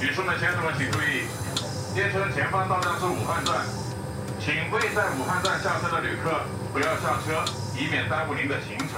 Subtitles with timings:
[0.00, 1.26] 女士们、先生们，请注意，
[1.96, 3.66] 列车前方到站是武汉站，
[4.38, 6.40] 请未在武汉站下车的旅客
[6.72, 7.42] 不要下车，
[7.76, 8.88] 以免耽误您的行程。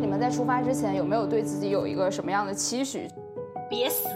[0.00, 3.06] 你们在出发之前有没有对自己有一个什么样的期许？
[3.68, 4.08] 别死，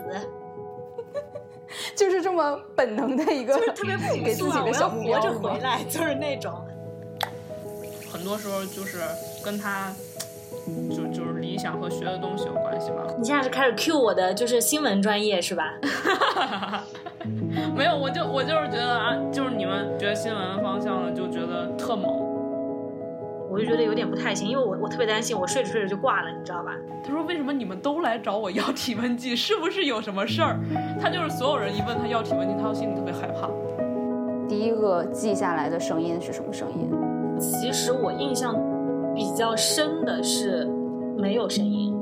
[1.95, 6.67] 就是这么本能的一个， 就是特别给自己的小目标我要活着回来，就是那种。
[8.11, 8.99] 很多时候就是
[9.45, 9.93] 跟他
[10.91, 11.07] 就
[11.61, 13.05] 想和学的东西有关系吧。
[13.19, 15.65] 你现在是开始 cue 我的就是新闻专业是吧？
[17.77, 22.29] 没有，我就我就是觉得啊，就是你们学新闻方向的，就觉得特猛。
[23.51, 26.73] 我就觉得有点不太行，因为我我特别担心我睡着睡着就挂了，你知道吧？
[27.05, 29.35] 他说：“为什么你们都来找我要体温计？
[29.35, 30.59] 是不是有什么事儿？”
[31.03, 33.51] 他就是所有人一问他要体温计，他都心里特别害怕。
[34.49, 36.91] 第一个记下来的声音是什么声音？
[37.41, 38.55] 其实我印象
[39.15, 40.69] 比较深的是
[41.21, 41.95] 没有声音，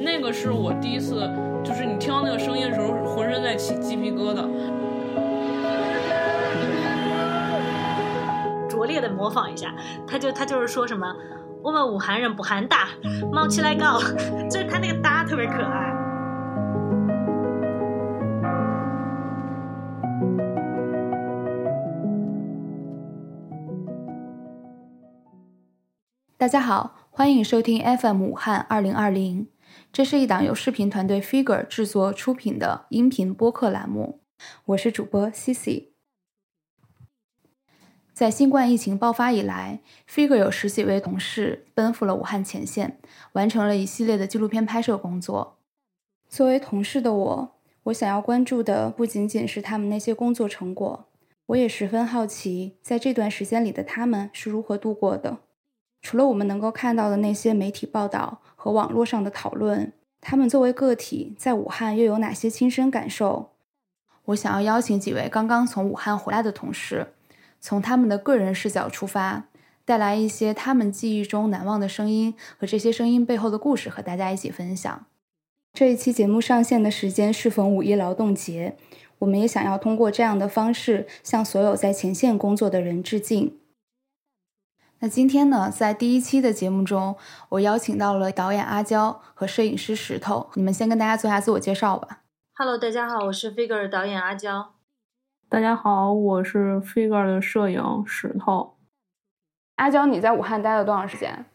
[0.00, 1.28] 那个是我第一次，
[1.64, 4.44] 就是你听到那个声音的时候，浑身在起鸡皮疙瘩。
[8.68, 9.74] 拙劣的模仿一下，
[10.06, 11.14] 他就他就是说什么
[11.62, 12.88] 我们武汉人不喊打，
[13.32, 14.00] 冒起来搞，
[14.50, 15.91] 就是他那个哒特别可爱。
[26.42, 29.46] 大家好，欢迎收听 FM 武汉二零二零，
[29.92, 34.18] 这是一档由视频团队 Figure 制作出品的音频播客栏目，
[34.64, 35.92] 我是主播 CC。
[38.12, 42.98] 在新冠疫情爆发以来，Figure 有十几位同事奔赴了武汉前线，
[43.34, 45.58] 完成了一系列的纪录片拍摄工作。
[46.28, 51.06] 作为同事的我，我想要关注的不仅仅是他们那些工作成果，
[51.46, 55.38] 我也十分好奇，在这段时间里的他们是如何度过的。
[56.02, 63.52] 除了我们能够看到的那些媒体报道和网络上的讨论，他们作为个体在武汉又有哪些亲身感受？
[64.26, 67.08] 我想要邀请几位刚刚从武汉回来的同事，
[67.60, 69.44] 从他们的个人视角出发，
[69.84, 75.06] 带来一些他们记忆中难忘的声音和这些声音背后的故事，和大家一起分享。
[75.72, 78.76] 这一期节目上线的时间适逢五一劳动节，
[79.20, 83.56] 我们也想要通过这样的方式向所有在前线工作的人致敬。
[85.04, 87.16] 那今天呢，在第一期的节目中，
[87.48, 92.20] 我邀请到了导演阿娇和摄影师石头，你们先跟大家做一下自我介绍吧。
[92.54, 94.74] Hello，大家好，我是 Figure 导演阿娇。
[95.48, 98.76] 大家好，我是 Figure 的摄影石头。
[99.74, 101.46] 阿娇，你在武汉待了多长时间？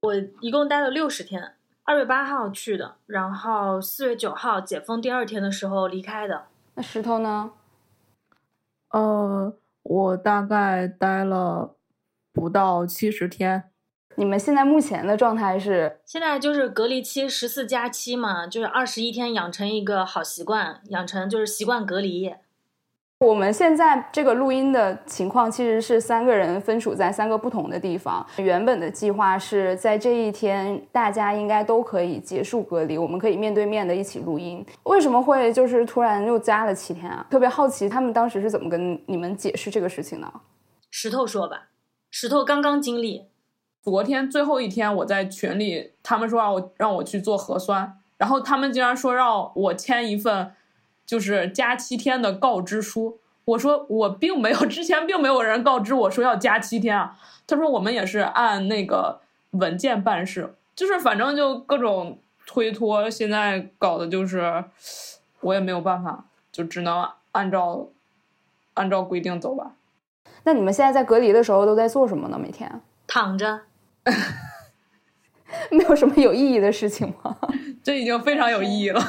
[0.00, 1.54] 我一共待了六十天，
[1.84, 6.48] 二月八号去的，然后四月九号解封第二天的时候离开的。
[6.74, 7.52] 那石头呢？
[8.90, 11.76] 呃，我大概待了
[12.32, 13.64] 不到七十天。
[14.16, 16.00] 你们现在目前的状态是？
[16.04, 22.34] 现在就是隔离期十四加七嘛，就是二十一天养成一个好习惯，养成就是习惯隔离。
[23.20, 28.26] 我们现在这个录音的情况其实是三个人分处在三个不同的地方。
[28.38, 34.64] 原本的计划是在这一天大家应该都可以结束隔离，我们可以面对面的一起录音。
[34.84, 37.26] 为什么会就是突然又加了七天啊？
[37.30, 40.32] 特别好奇他们当时是怎么跟你们解释这个事情的？
[40.90, 41.68] 石头说吧，
[42.10, 43.26] 石头刚刚经历。
[43.82, 50.52] 昨天最后一天，我在群里，他们说让我让我去做核酸，然后他们竟然说让我签一份
[51.06, 53.18] 就是加七天的告知书。
[53.46, 57.18] 我说我并没有， 之前并没有人告知我说要加七天啊。
[57.46, 59.20] 他说我们也是按那个
[59.52, 64.62] 文件办事，就是反正就各种推脱，现在搞的就是
[65.40, 67.86] 我也没有办法，就只能按照
[68.74, 69.72] 按照规定走吧。
[70.44, 72.38] 那你们现在在隔离的时候都在做什么呢？
[72.38, 73.60] 每天躺着。
[75.70, 77.36] 没有什么有意义的事情吗？
[77.82, 79.02] 这已经非常有意义了。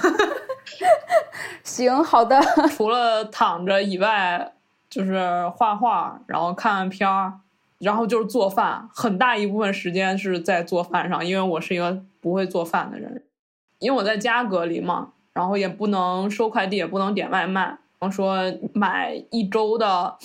[1.64, 2.42] 行，好的。
[2.76, 4.54] 除了躺着以外，
[4.90, 7.34] 就是画画，然后看看片儿，
[7.78, 8.90] 然后就是做饭。
[8.94, 13.24] 很大一部分时间是在做饭上，因为我是一个不会做饭的人。
[13.78, 17.78] 因为我在家隔离嘛，然后也不能收快递，也不能点外卖。
[18.00, 18.36] 然后说
[18.74, 20.18] 买一周的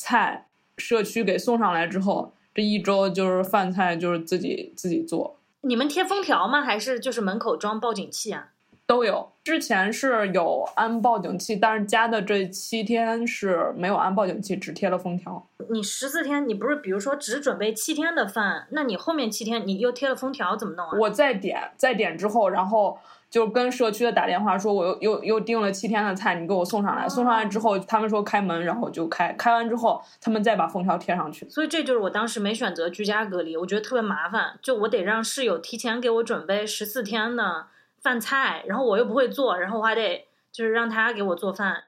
[0.00, 0.46] 菜，
[0.78, 5.38] 社区给送上来之后，这一周就是饭菜就是自己自己做。
[5.60, 6.62] 你们贴封条吗？
[6.62, 8.48] 还是就是门口装报警器啊？
[8.86, 15.46] 都有，之前是有安报警器，但是加的这七天是没有安报警器，只贴了封条。
[15.68, 20.98] 你十四天，你不是比如说只准备七天的饭，那你后面七天你又贴了封条，怎么弄啊？
[20.98, 22.98] 我再点，再点之后，然后
[23.30, 27.08] 就跟社区的打电话说，我又又又订了七天的菜，你给我送上来。
[27.08, 29.32] 送上来之后，他们说开门，然后我就开。
[29.34, 31.48] 开完之后，他们再把封条贴上去。
[31.48, 34.58] 所以这就是我当时没选择居家隔离，我觉得特别麻烦。
[34.60, 37.66] 就我得让室友提前给我准备十四天的
[38.02, 41.84] 饭菜，然后我又不会做，然后我还得就是让他给我做饭。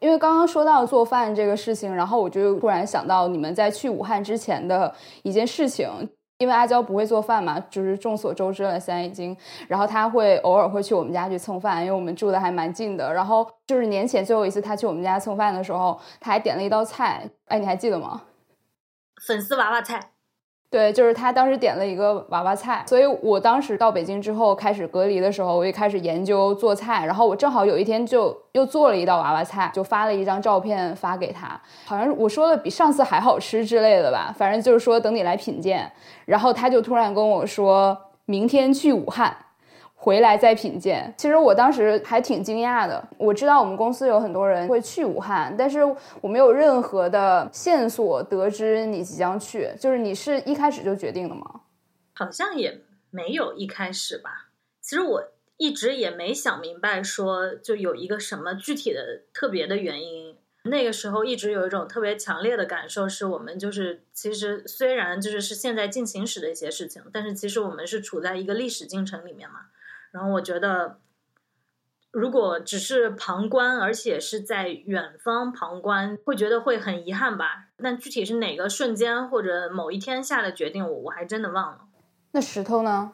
[0.00, 4.92] 因为刚刚说到做饭这个事情，然后我就突然想到你们在去武汉之前的
[5.22, 5.88] 一件事情。
[6.38, 8.78] 因为阿娇不会做饭嘛，就是众所周知了。
[8.80, 9.36] 现在已经，
[9.68, 13.12] 然后她会偶尔会去我们家去蹭饭，因为我们住的还蛮近的。
[13.12, 18.22] 然后就是年前最后一次她去我们家蹭饭的时候，她还点了一道菜，哎，你还记得吗？
[19.26, 20.13] 粉丝娃娃菜。
[20.74, 27.06] 对，就是他当时点了一个娃娃菜，所以我当时到北京之后开始隔离的时候，我也开始研究做菜。
[27.06, 35.88] 然后我正好有一天就又做了一道娃娃菜，就发了一张照片发给他，好像我说的比上次还好吃之类的吧，反正就是说等你来品鉴。
[36.24, 39.36] 然后他就突然跟我说，明天去武汉。
[40.04, 41.10] 回来再品鉴。
[41.16, 43.02] 其实我当时还挺惊讶的。
[43.16, 45.80] 我知道我们公司有很多人会去武汉，但是
[46.20, 49.70] 我没有任何的线索得知你即将去。
[49.80, 51.62] 就是你是一开始就决定了吗？
[52.12, 54.50] 好像也没有一开始吧。
[54.82, 55.22] 其实我
[55.56, 60.36] 一直也没想明白，说就有一个什么具体的特别的原因。
[60.64, 69.60] 那个时候一直有一种特别强烈的感受，是我们就是其实虽然就是是现在进行时的一些事情，但是其实我们是处在一个历史进程里面嘛。
[70.14, 70.98] 然后我觉得，
[72.12, 77.66] 如果只是旁观，而且是在远方旁观，会觉得会很遗憾吧。
[77.78, 81.80] 但具体是哪个瞬间或者某一天下的决定，我我还真的忘了。
[82.30, 83.10] 那石头呢？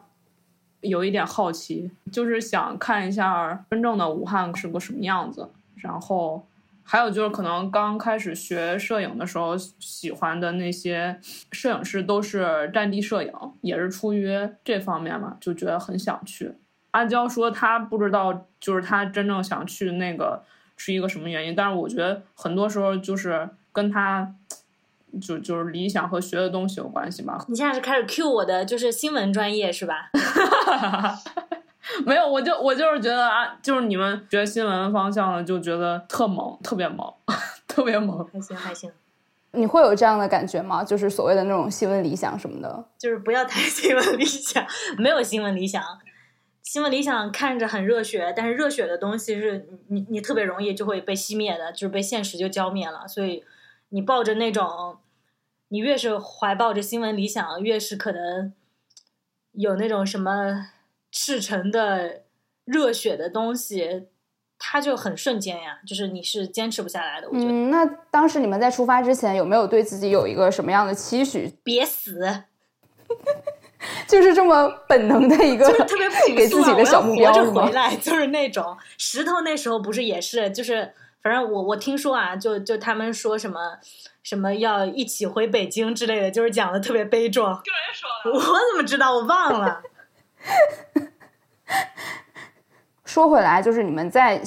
[0.83, 5.49] 有一点好奇，就是想看一下真正的武汉是个什么样子。
[5.77, 6.47] 然后
[6.83, 11.19] 还有就是，可能刚开始学摄影的时候，喜欢的那些
[11.51, 13.33] 摄影师都是战地摄影，
[13.63, 14.31] 也是出于
[14.63, 16.53] 这方面嘛，就觉得很想去。
[16.93, 20.43] 阿娇说她不知道，就是她真正想去那个
[20.77, 21.55] 是一个什么原因。
[21.55, 24.33] 但是我觉得很多时候就是跟她
[25.21, 27.45] 就就是理想和学的东西有关系吧。
[27.49, 30.11] 你现在是开始 cue 我的就是新闻专业是吧？
[32.07, 37.13] 没有，我就我就是觉得啊，就是你们学新闻方向的就觉得特猛，特别猛，
[37.67, 38.25] 特别猛。
[38.33, 38.91] 还行还行。
[39.53, 40.85] 你会有这样的感觉吗？
[40.85, 42.85] 就是所谓的那种新闻理想什么的？
[42.97, 44.65] 就是不要谈新闻理想，
[44.97, 45.83] 没有新闻理想。
[46.71, 53.09] 新闻理想看着很热血，但是热血的东西是你你特别容易就会被熄灭的，就是被现实就浇灭了。
[53.09, 53.43] 所以
[53.89, 54.97] 你抱着那种，
[55.67, 58.53] 你越是怀抱着新闻理想，越是可能
[59.51, 60.69] 有那种什么
[61.11, 62.23] 赤诚的
[62.65, 64.07] 热血的东西，
[64.57, 67.27] 它就很瞬间呀，就是你是坚持不下来的。
[67.29, 67.51] 我觉得。
[67.51, 71.53] 嗯，那当时你们在出发之前有没有对自己有一个什么样的期许？
[71.65, 72.45] 别死。
[74.11, 80.93] 就是这么本能的一个，就是特别 给自己的小目标是回来 就是那种石头那时候不是也是，就是
[81.23, 83.79] 反正我我听说啊，就就他们说什么
[84.23, 87.53] 什么要一起回北京之类的，就是讲的特别悲壮。
[87.53, 89.15] 有人说 我怎么知道？
[89.15, 89.81] 我忘了。
[93.05, 94.43] 说回来，就是你们在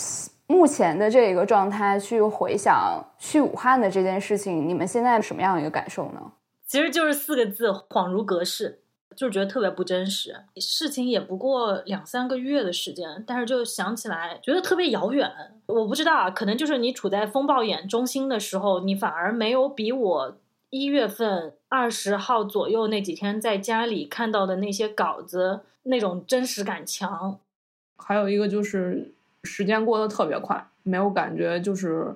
[0.47, 6.19] 目前的这个状态去回想去武汉的这件事情，你们现在什么样一个感受呢？
[6.67, 8.82] 其实就是四个字：恍如隔世。
[9.15, 15.31] 就是觉得特别不真实，事情也不过两三个月的时间，但是就想起来觉得特别遥远。
[15.65, 20.37] 我不知道啊，可能就是你处在风暴眼中心的时候，你反而没有比我
[20.69, 27.39] 一月份二十号左右那几天在家里看到的那些稿子那种真实感强。
[27.97, 29.11] 还有一个就是
[29.43, 32.13] 时间过得特别快，没有感觉，就是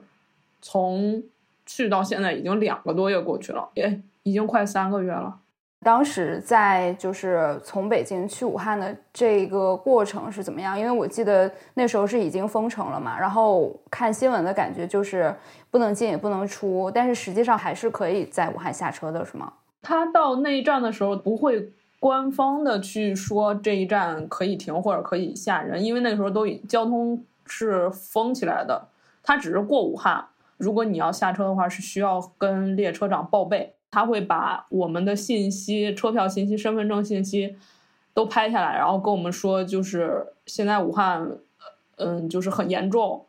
[0.62, 1.24] 从
[1.66, 5.40] 去到现在已经两个多月过去了，也已经快三个月了。
[5.88, 10.78] 当时在就是从北京去武汉的这个过程是怎么样？
[10.78, 15.34] 因为我记得那时候是已经封城了嘛，然后看新闻的感觉就是
[15.72, 19.54] 不能进也不能出，但是实际上还是可以在武汉下车的，是吗？
[19.82, 28.90] 他到那一站的时候不会官方的去说这一站可以停或者可以下人，因为那个时候都已交通是封起来的，
[29.24, 30.26] 他只是过武汉。
[30.58, 33.76] 如果你要下车的话，是需要跟列车长报备。
[33.98, 37.56] 他会把我们的信息、车票信息、身份证信息
[38.14, 41.28] 都拍下来，然后跟我们说，就是现在武汉，
[41.96, 43.26] 嗯，就是很严重，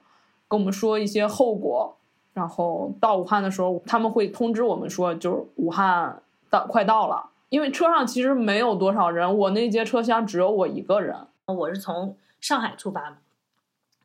[0.46, 1.96] 跟我们说一些后果。
[2.34, 6.20] 然后到武汉的时候，他们会通知我们说，就是武汉
[6.50, 7.30] 到快到了。
[7.48, 11.16] 因为车上其实没有多少人，我那节车厢只有我一个人。
[11.46, 13.16] 我是从上海出发的，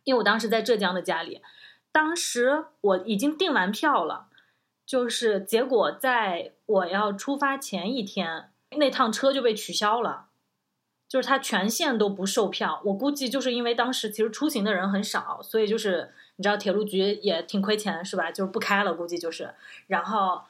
[0.05, 1.41] 因为我当时在浙江的家里，
[1.91, 4.27] 当时我已经订完票了。
[4.86, 10.28] 就是结果，在我要出发前一天，那趟车就被取消了。
[11.08, 12.82] 就是它全线都不售票。
[12.86, 18.32] 我估计就是因为当时其实出行的人很少，所以就是你知道铁路局也挺亏钱是吧？
[18.32, 19.54] 就是不开了，估计就是。
[19.86, 20.42] 然后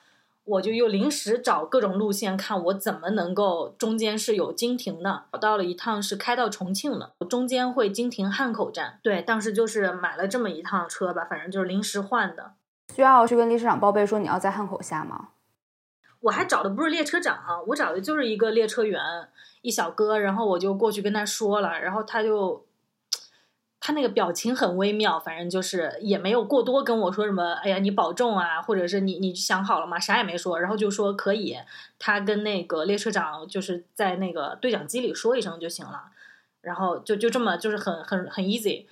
[0.46, 5.26] 我就又临时找各种路线，看我怎么能够中间是有经停的。
[5.34, 9.02] 找到了一趟是开到重庆的，中间会经停汉口站。
[9.04, 12.54] 对，当时就是买了这么一趟车吧，反正就是临时换的。
[12.94, 15.30] 需要去跟列车长报备说你要在汉口下吗？
[16.22, 17.36] 我还找的不是列车长，
[17.68, 19.02] 我找的就是一个列车员，
[19.62, 22.66] 一小哥，然后我就过去跟他说了，然后他就
[23.80, 30.00] 他那个表情很微妙，反正就是也没有过多跟我说什么，哎呀你保重啊，或者是你你想好了吗？
[30.00, 31.58] 啥也没说，然后就说可以，
[31.98, 36.04] 他跟那个列车长就是在那个对讲机里说一声就行了，
[36.62, 38.86] 然后就就这么就是很很很 easy。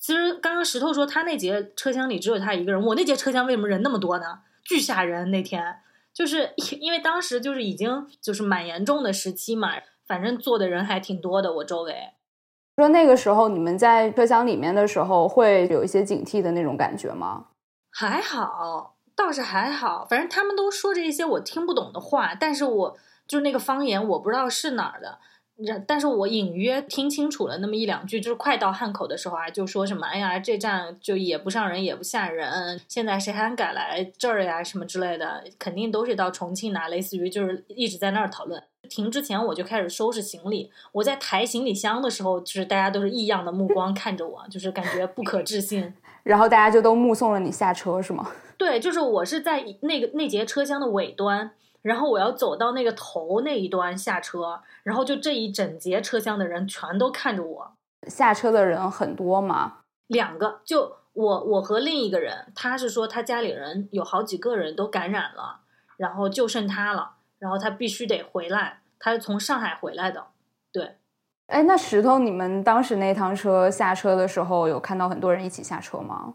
[0.00, 4.40] 其实刚刚石头说他那节车厢里只有他一个人，我那节车厢为什么人那么多呢？
[4.64, 5.76] 巨吓人那天。
[6.12, 9.74] 就是因为当时就是已经就是蛮严重的时期嘛，
[10.06, 11.52] 反正坐的人还挺多的。
[11.52, 11.94] 我周围
[12.76, 17.46] 说那个时候你们在车厢里面的时候会有一些警惕的那种感觉吗？
[17.90, 20.06] 还好，倒是还好。
[20.08, 22.96] 反正他们都说着一些我听不懂的话，但是我
[23.28, 25.18] 就是那个方言我不知道是哪儿的。
[25.86, 38.62] 但是我隐约听清楚了那么一两句，就是快到汉口的时候啊，就说什么“哎呀，这站就也不上人，也不下人，现在谁还敢来这儿呀？”什么之类的，肯定都是到重庆拿，类似于就是一直在那儿讨论。
[38.88, 45.94] 停之前我就开始收拾行李，我在抬行李箱的时候，就是大家都是异样的目光看着我，就是感觉不可置信。
[46.24, 48.30] 然后大家就都目送了你下车，是吗？
[48.56, 51.52] 对，就是我是在那个那节车厢的尾端。
[51.82, 57.72] 然后我要走到那个头那一端下车，然后就这一整节车厢的人全都看着我。
[58.06, 59.78] 下车的人很多吗？
[60.06, 65.60] 两个，就我我和另一个人，他是说他家里人有好几个人都感染了，
[65.96, 70.26] 然后就剩他了，然后他必须得回来，他是从上海回来的。
[70.72, 70.96] 对，
[71.46, 76.34] 哎，那石头，你们当时那趟车下车的时候，有看到很多人一起下车吗？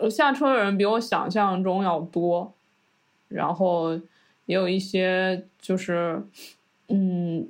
[0.00, 2.52] 呃，下车的人比我想象中要多，
[3.28, 3.98] 然后。
[4.48, 6.22] 也有一些就是，
[6.88, 7.46] 嗯，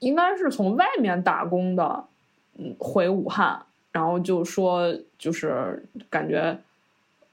[0.00, 2.04] 应该是从外面打工的，
[2.58, 6.58] 嗯，回武汉，然后就说就是感觉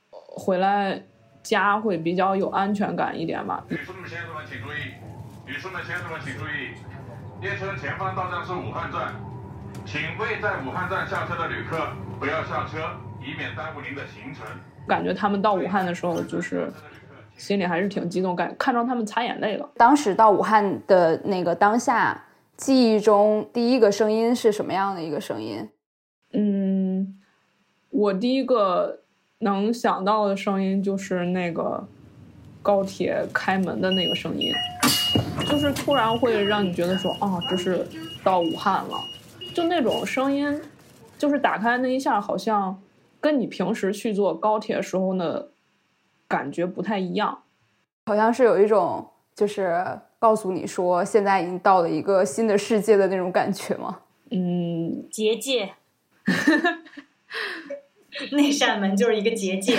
[0.09, 1.03] 回来
[1.43, 3.65] 家会比较有安全感一点吧。
[3.67, 4.93] 女士们、先生们，请注意！
[5.45, 6.71] 女士们、先生们，请注意！
[7.41, 9.13] 列车前方到站是武汉站，
[9.85, 11.77] 请未在武汉站下车的旅客
[12.21, 12.79] 不要下车，
[13.21, 14.45] 以免耽误您的行程。
[14.87, 16.71] 感觉他们到武汉的时候就是。
[17.35, 19.69] 心里还是挺激动，感看着他们擦眼泪了。
[19.75, 22.25] 当时到武汉的那个当下，
[22.55, 25.67] 记忆中第一个声音是什么样的一个声音？
[26.31, 27.19] 嗯，
[27.89, 29.01] 我第一个
[29.39, 31.85] 能想到的声音就是那个
[32.61, 34.53] 高铁开门的那个声音，
[35.49, 37.85] 就是突然会让你觉得说啊，这是
[38.23, 38.97] 到武汉了，
[39.53, 40.61] 就那种声音，
[41.17, 42.81] 就是打开那一下，好像
[43.19, 45.49] 跟你平时去坐高铁时候的。
[46.33, 47.43] 感觉不太一样，
[48.07, 49.85] 好像是有一种就是
[50.17, 53.99] 告诉你说现在已经到了一个新的世界的那种感觉吗？
[54.31, 55.73] 嗯，结界，
[58.31, 59.77] 那扇门就是一个结界，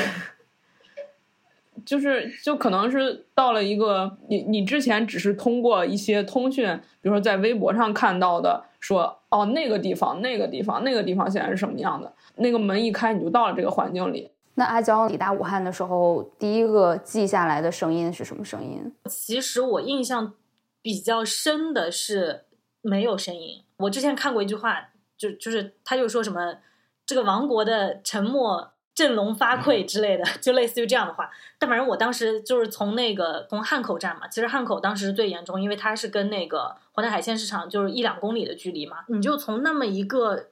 [1.85, 14.31] 就是就可能是到了一个你你之前只是通过一些通讯，比如说在微博上看到的，说哦那个地方那个地方那个地方现在是什么样的，那个门一开你就到了这个环境里。
[14.57, 18.95] 那阿娇抵达武汉的时候，第一个记下来的声音是什么声音？
[19.07, 20.33] 其实我印象
[20.81, 22.45] 比较深的是
[22.81, 23.65] 没有声音。
[23.79, 26.59] 我之前看过一句话，就就是他就说什么
[27.05, 31.29] 这个王国的沉默振聋发聩之类的，就类似于这样的话。
[31.59, 40.51] 但反正我当时就是从那个从汉口站嘛，其实汉口当时是最严重，因为它是跟那个淮南海鲜市场就是一两公里的距离嘛，你就从那么一个。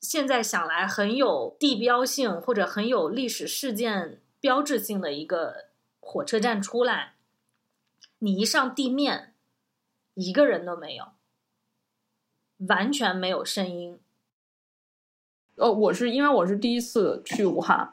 [0.00, 5.66] 现在想来很有地标性或者很有历史事件标志性的一个
[6.00, 7.12] 火车站出来，
[8.20, 9.34] 你一上地面，
[10.14, 11.04] 一个人都没有，
[12.68, 13.98] 完全没有声音。
[15.56, 17.92] 呃，我是因为我是第一次去武汉，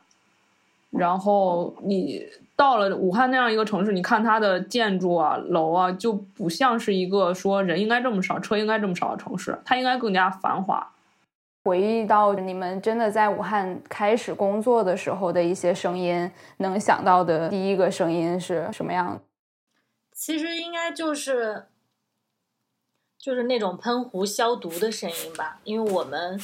[0.92, 10.94] 然后你到了武汉那样一个城市，你看它的建筑啊、楼啊，就不像是一个说人应该这么少、车应该这么少的城市，它应该更加繁华。
[11.68, 19.20] 回忆到你们真的在武汉开始工作的时候的一些声音，能想到的第一个声音是什么样？
[20.14, 21.66] 其实应该就是
[23.20, 26.42] 就是那种喷壶消毒的声音吧，因为我们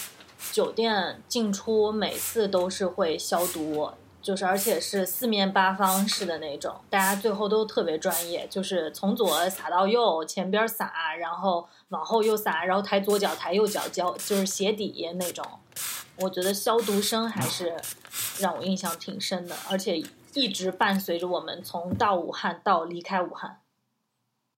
[0.52, 3.92] 酒店进出每次都是会消毒，
[4.24, 15.46] 就是而且是四面八方式的那种，大家最后都特别专业，就是从左撒到右，前边撒，然后往后又撒，然后抬左脚抬右脚，脚就是鞋底那种。
[16.22, 17.76] 我觉得消毒声还是
[18.40, 20.02] 让我印象挺深的，而且
[20.34, 23.60] 一直伴随着我们从到武汉到离开武汉。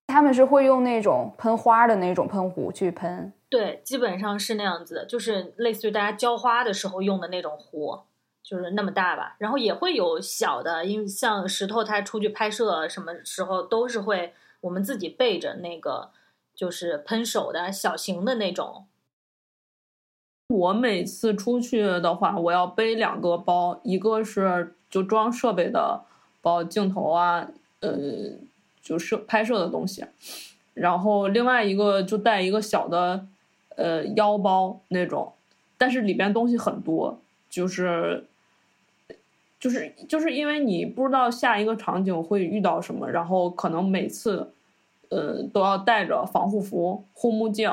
[0.08, 8.02] 他们是会用那种喷花的那种喷壶去喷，对，基本上是那样子的，就是类似于大家浇花的时候用的那种壶，
[8.48, 9.36] 就是那么大吧。
[9.40, 16.12] 然后也会有小的，因为像石头他出去拍摄，什么时候都是会我们自己备着那个，
[16.54, 18.86] 就是喷手的小型的那种。
[20.50, 26.04] 我每次出去的话，我要背两个包，一个是就装设备的
[26.40, 27.48] 包，镜头啊，
[27.80, 27.98] 呃，
[28.80, 30.06] 就摄拍摄的东西，
[30.76, 33.26] 然后另外一个就带一个小的
[33.76, 35.34] 呃腰包那种，
[35.80, 38.26] 但是里边东西很多，就是
[39.66, 44.54] 就是就是因为你不知道下一个场景会遇到什么，然后可能每次
[45.10, 47.72] 呃都要带着防护服、护目镜。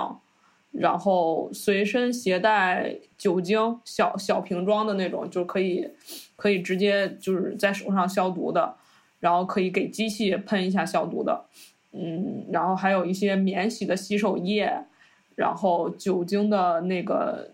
[0.70, 5.86] 然后随身携带酒精小小瓶装的那种，就可以
[6.34, 8.74] 可以直接就是在手上消毒的，
[9.20, 11.44] 然后可以给机器喷一下消毒的，
[11.92, 14.86] 嗯，然后还有一些免洗的洗手液，
[15.34, 17.50] 然后酒精的那个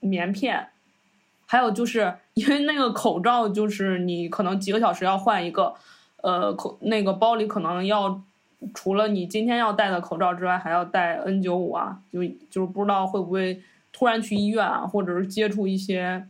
[0.00, 0.68] 棉片，
[1.46, 5.74] 还有就是因为那个口罩，就是你可能几个小时要换一个，
[6.22, 8.20] 呃，口那个包里可能要。
[8.74, 13.62] 除了你今天要戴的口罩之外，还要戴 N 九五啊，就就是不知道会不会
[13.92, 16.26] 突然去医院啊，或者是接触一些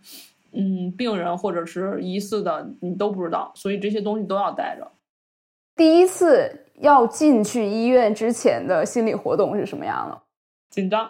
[0.51, 4.91] 嗯病人或者是疑似的，你都不知道，所以这些东西都要带着。
[5.77, 10.21] 第一次要进去医院之前的心理活动是什么样的？
[10.69, 11.09] 紧张。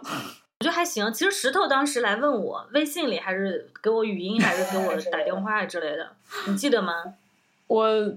[0.61, 1.13] 我觉得还行。
[1.13, 7.15] 其实石头当时来问我，微信里还是给我语音，还是给我打电话之类的，你记得吗？
[7.69, 8.17] 我。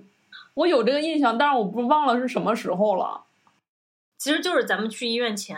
[0.55, 3.23] 我有这个印象，但是我不忘了是什么时候了。
[4.17, 5.57] 其实就是咱们去医院前，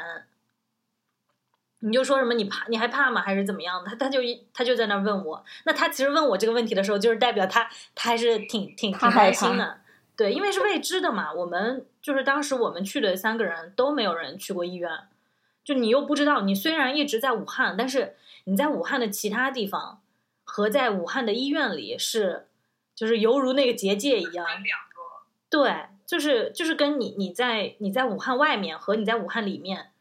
[1.80, 3.20] 你就说什么你怕你害怕吗？
[3.20, 3.90] 还是怎么样的？
[3.90, 5.44] 他他就一他就在那问我。
[5.64, 9.80] 那他其实问我这个问题的时候，就是代表他他还是挺挺挺开心的。
[10.16, 11.34] 对，因为是未知的嘛。
[11.34, 14.92] 我们就是当时我们去的三个人都没有人去过医院，
[15.64, 16.42] 就你又不知道。
[16.42, 20.02] 你虽然一直在武汉，但是你在武汉的其他地方
[20.44, 22.48] 和在武汉的医院里是。
[22.94, 24.46] 就是犹如那个结界一样，
[25.50, 29.92] 对，就是就是跟你你在你在武汉外面和你在武汉里面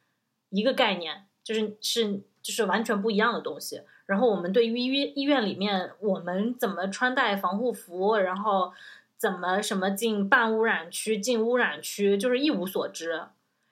[0.51, 3.83] 一个概念，就是是就是完全不一样的东西。
[4.05, 8.73] 然后我们对于医院医院里面我们怎么穿戴防护服，然后
[9.17, 13.23] 怎么什么进半污染区、进污染区，就是一无所知。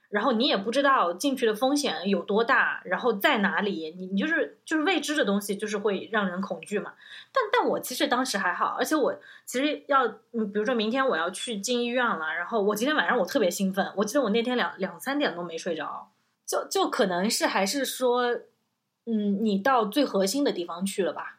[0.09, 6.94] 然后你也不知道进去的风险有多大，然后在哪里，你你就是就是未知的东西，就是会让人恐惧嘛。
[7.33, 16.11] 但但我其实当时还好，而且我其实要，嗯，比如说明天我要去进医院了，然后我今天晚上我特别兴奋，我记得我那天两两三点都没睡着，
[16.47, 18.25] 就就可能是还是说，
[19.05, 21.35] 嗯，你到最核心的地方去了吧。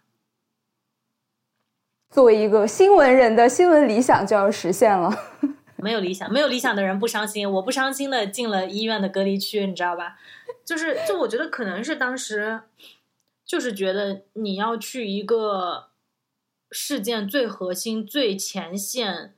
[2.12, 5.12] 作为一个新闻人的新闻理想就要实现了。
[5.82, 7.50] 没有理想，没有理想的人不伤心。
[7.50, 10.18] 我不伤心的进了医院的隔离区，你知道吧？
[10.66, 12.62] 就是，就我觉得可能是当时，
[13.46, 15.90] 就是觉得你要去一个
[16.70, 19.34] 事件最核心、最前线、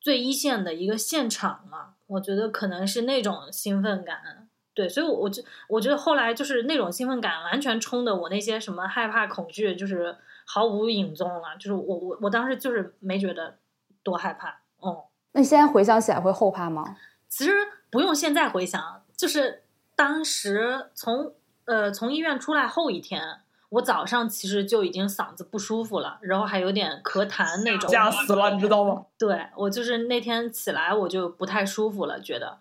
[0.00, 1.94] 最一线的一个现场了。
[2.06, 11.56] 我觉得可能是那种兴奋感，对，所以，我我就我觉得后来就是那种兴奋感完全冲的我那些什么害怕、恐惧，就是毫无影踪了。
[11.58, 13.58] 就是我我我当时就是没觉得
[14.02, 14.96] 多害怕，嗯。
[15.32, 16.96] 那你现在回想起来会后怕吗？
[17.28, 17.52] 其实
[17.88, 19.62] 不用现在回想，就是
[19.94, 21.32] 当时从
[21.66, 29.06] 呃从医院出来后一天，我早上其实就已经嗓子不舒服了，然后还有点咳痰那种，吓死了，你知道吗？
[29.16, 32.58] 对我就是那天起来我就不太舒服了，觉得，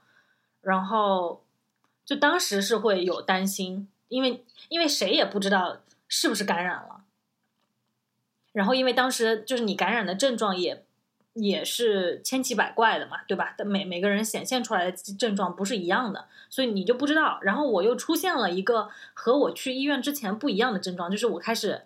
[0.62, 1.44] 然后
[2.06, 5.78] 就当时是会有担心，因为因为谁也不知道
[6.08, 7.02] 是不是感染了，
[8.52, 10.86] 然后因为当时就是你感染的症状也。
[11.42, 13.56] 也是千奇百怪的嘛，对吧？
[13.66, 17.40] 每每个人显现出来的症状不是一样的，所以你就不知道。
[17.42, 21.84] 然后我又出现了一个和我去医院之前不一样的症状，就是我开始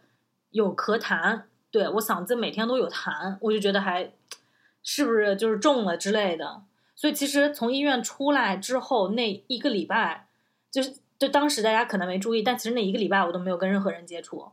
[0.51, 4.11] 有咳痰，对我嗓子每天都有痰，我就觉得还
[4.81, 6.63] 是不是就是中了之类的。
[6.95, 10.27] 所以其实从医院出来之后那一个礼拜，
[10.71, 14.51] 就是就当时大家可能没注意，但其实那一个礼拜我都没有跟任何人接触。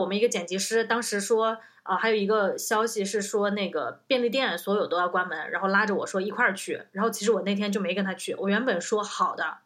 [0.00, 1.58] 我们一个剪辑师当时说。
[1.82, 6.84] 啊，还有一个消息是说，那个便利店所有都要关门，然后拉着我说一块儿去。
[6.92, 9.58] 然后其实我那天就没跟他去，我原本说好的，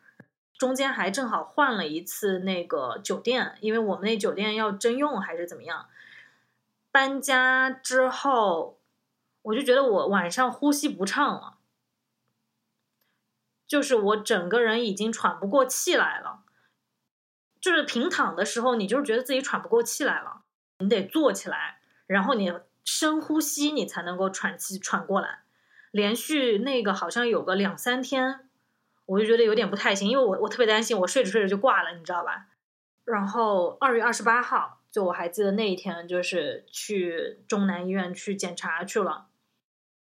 [0.57, 5.87] 中间还正好换了一次那个酒店，因为我们那酒店要征用还是怎么样。
[6.93, 8.79] 搬家之后，
[9.43, 11.57] 我就觉得我晚上呼吸不畅了，
[13.67, 16.44] 就是我整个人已经喘不过气来了。
[17.65, 20.43] 就是平躺的时候，你就是觉得自己喘不过气来了，
[20.81, 22.53] 你得坐起来，然后你
[22.85, 25.45] 深呼吸，你才能够喘气喘过来。
[25.91, 28.51] 连续那个好像有个两三天，
[29.07, 32.49] 我就觉得有点不太行，因为我我特别担心我睡着睡着就挂了，你知道吧？
[33.07, 39.29] 然后二月二十八号，就我还记得那一天，就是去中南医院去检查去了。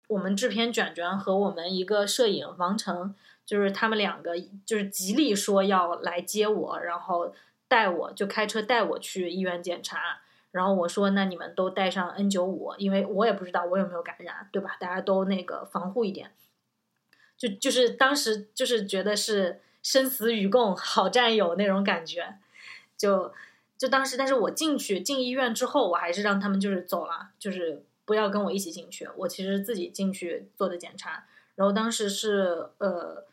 [0.09, 3.15] 我们制片卷卷和我们一个摄影王成。
[3.47, 7.35] 就是他们两个，就是极力说要来接我，然后
[7.69, 10.21] 带我就开车带我去医院检查。
[10.51, 14.77] 然后我说：“那你们都带上 N 九五，因为我也不知道我有没有感染，对吧？
[14.79, 16.31] 大家都那个防护一点。”
[17.37, 22.37] 就就是当时就是觉得是生死与共，好战友那种感觉。
[22.97, 23.33] 就
[23.77, 29.09] 就当时，但是我进去进医院之后，我还是让他们就是走了，就是不要跟我一起进去。
[29.17, 31.27] 我其实自己进去做的检查，
[31.57, 33.27] 然后当时是呃。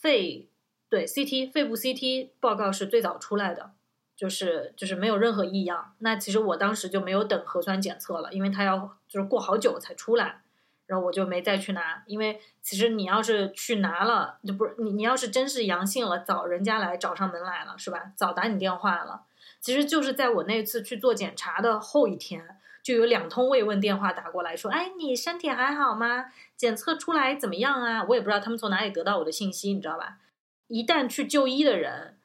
[0.00, 0.48] 肺
[0.88, 3.72] 对 CT 肺部 CT 报告是最早出来的，
[4.16, 5.94] 就是就是没有任何异样。
[5.98, 10.42] 那其实我当时就没有等核酸检测了，因为他要就是过好久才出来，
[10.86, 12.02] 然后我就没再去拿。
[12.06, 18.12] 因为其实你要是去拿了，就不是你你要是真是阳性了，早人家来找上门来了，是吧？
[18.16, 19.24] 早打你电话了。
[19.60, 22.56] 其实就是在我那次去做检查的后一天。
[22.82, 26.26] 就有两通慰问电话打过来说：“哎，你身体还好吗？
[26.56, 30.18] 检测出来怎么样啊？”我也不知道他们从哪里得到我的信息，你知道吧？
[30.68, 32.16] 一旦去就医的人，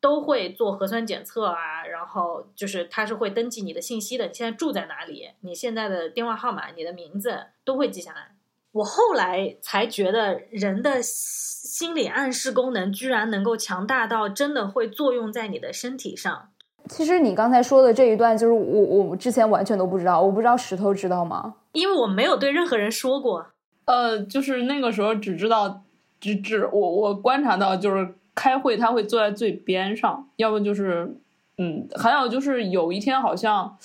[0.00, 8.36] 都会做核酸检测啊，然后就是他是会登记你的信息的，你现在住在哪里，你现在的电话号码、你的名字都会记下来。
[8.72, 16.50] 我后来才觉得，人的心理暗示功能居然能够强大到真的会作用在你的身体上。
[16.88, 21.54] 其实你刚才说的这一段，就是我我之前完全都不知道，我不知道石头知道吗？
[21.72, 23.46] 因为我没有对任何人说过。
[23.84, 25.82] 呃，就是那个时候只知道，
[26.20, 31.16] 只只我我观察到，就是开会他会坐在最边上，要不就是，
[31.56, 33.76] 嗯，还有就是有一天好像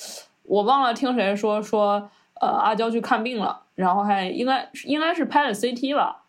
[0.44, 2.10] 我忘了听谁说说，
[2.42, 6.24] 呃，阿娇去看病了，然后还应该应该是拍了 CT 吧。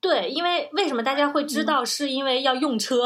[0.00, 1.84] 对，因为为什么大家会知道？
[1.84, 3.04] 是因为要用车，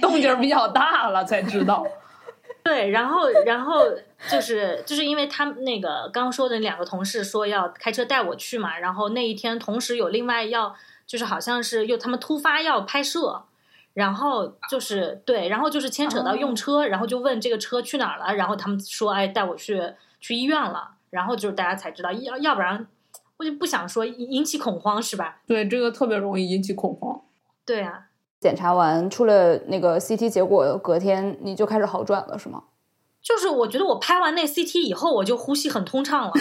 [0.00, 1.86] 动静比较大了才知道。
[2.62, 3.84] 对，然后，然后
[4.28, 10.74] 就是就是因为他们那个刚说的两个同事说要开车带我去嘛，然后那一天同时有另外要
[11.06, 13.44] 就是好像是又他们突发要拍摄，
[13.94, 19.80] 然后就是对，然后就是牵扯到用车，然后就问这个车去哪儿了，然后他们说哎带我去
[20.20, 22.86] 去医院了，然后就是大家才知道要要不然。
[23.38, 25.38] 我就不想说引起恐慌是吧？
[25.46, 27.22] 对，这个特别容易引起恐慌。
[27.64, 28.07] 对啊，
[28.40, 32.64] 检查完出了那个 CT 结果，隔天你就开始好转了是吗？
[33.22, 36.32] 就是我觉得我拍完那 CT 以后，我就呼吸很通畅了。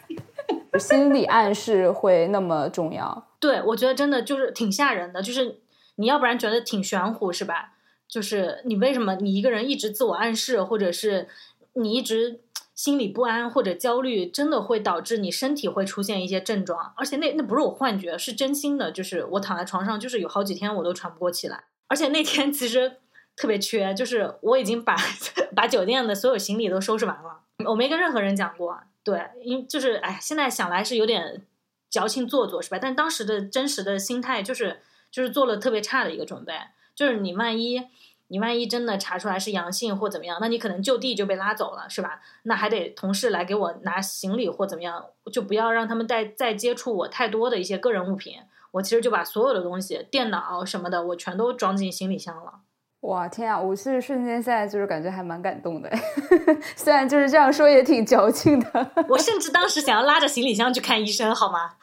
[0.78, 3.26] 心理暗示会那么重要？
[3.38, 5.22] 对，我觉得真的就是挺吓人的。
[5.22, 5.60] 就是
[5.96, 7.72] 你要不然觉得挺玄乎是吧？
[8.08, 11.28] 就是你为什么你一个人一直自我暗示，或者是
[11.74, 12.40] 你一直。
[12.78, 18.92] 心理不安或者焦虑，真的会导致你身体会出现一些症状，而且那那不是我幻觉，是真心的。
[18.92, 21.64] 就是我躺在床上，就是有好几天我都喘不过气来。
[21.88, 22.98] 而且那天其实
[23.34, 24.94] 特别缺，就是我已经把
[25.56, 28.78] 把酒店的所有行李都收拾完了，我没跟任何人讲过。
[29.02, 31.44] 对，因就是哎，现在想来是有点
[31.90, 32.78] 矫情做作，是吧？
[32.80, 36.54] 但当时的真实的心态就是就是做了特别差的一个准备，
[36.94, 37.88] 就是你万一。
[38.28, 42.20] 你万一真的查出来是阳性或怎么样，那你可能就地就被拉走了，是吧？
[42.44, 48.34] 那还得同事来给我拿行李或怎么样，就不要让他们再再接触我太多的一些个人物品。
[48.70, 52.60] 我其实就把所有的东西、电脑什么的，我全都装进行李箱了。
[53.02, 53.58] 哇天啊！
[53.58, 55.88] 我是瞬间现在就是感觉还蛮感动的，
[56.76, 58.90] 虽然就是这样说也挺矫情的。
[59.08, 61.74] 我甚至当时想要拉着行李箱去看医生，好吗？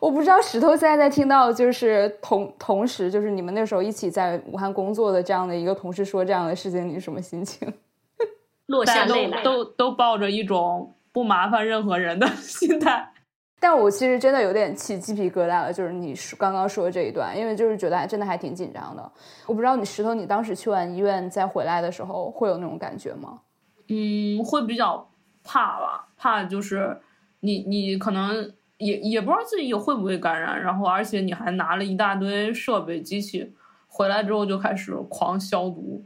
[0.00, 7.72] 我不知道石头现在在听到，就是同同时，就是你们那时候一起在武汉工作的这样的一个同事说这样的事情，你是什么心情？
[8.66, 13.12] 落下泪来，都都抱着一种不麻烦任何人的 心态。
[13.60, 19.12] 但我其实真的有点起鸡皮疙瘩了，就是你刚刚说的这一段，因为就是觉得还真的还挺紧张的。
[19.46, 23.40] 我不知道你石头，你当时去完医院再回来的时候，会有那种感觉吗？
[23.88, 25.10] 嗯，会比较
[25.44, 27.00] 怕吧，怕就是
[27.40, 28.52] 你你可能。
[28.82, 33.52] 也也不知道自己会不会感染，然后而且你还拿了一大堆设备机器，
[33.86, 36.04] 回来之后就开始狂消毒，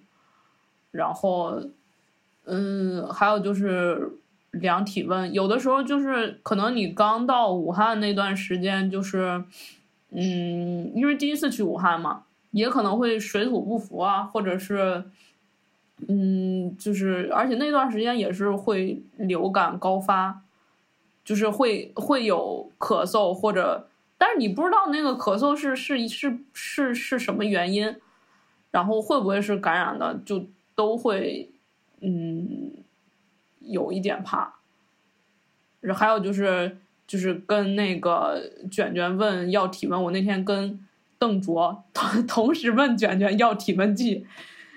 [0.90, 1.58] 然后，
[2.44, 4.12] 嗯，还有就是
[4.50, 9.42] 量体温，有的时候就是可能你刚到武汉那段时间，就是，
[10.10, 15.04] 嗯，因为第一次去武汉嘛，也可能会水土不服啊，或者是，
[16.08, 20.42] 嗯，就是而且那段时间也是会流感高发，
[21.26, 27.96] 就是会会有咳嗽或者，但是你不知道那个咳嗽是是是是是什么原因，
[28.70, 31.50] 然后会不会是感染的，就都会
[32.00, 32.72] 嗯
[33.58, 34.54] 有一点怕。
[35.94, 40.78] 还有就是就是跟那个卷卷问要体温，我那天跟
[41.18, 44.24] 邓卓同同时问卷卷要体温计，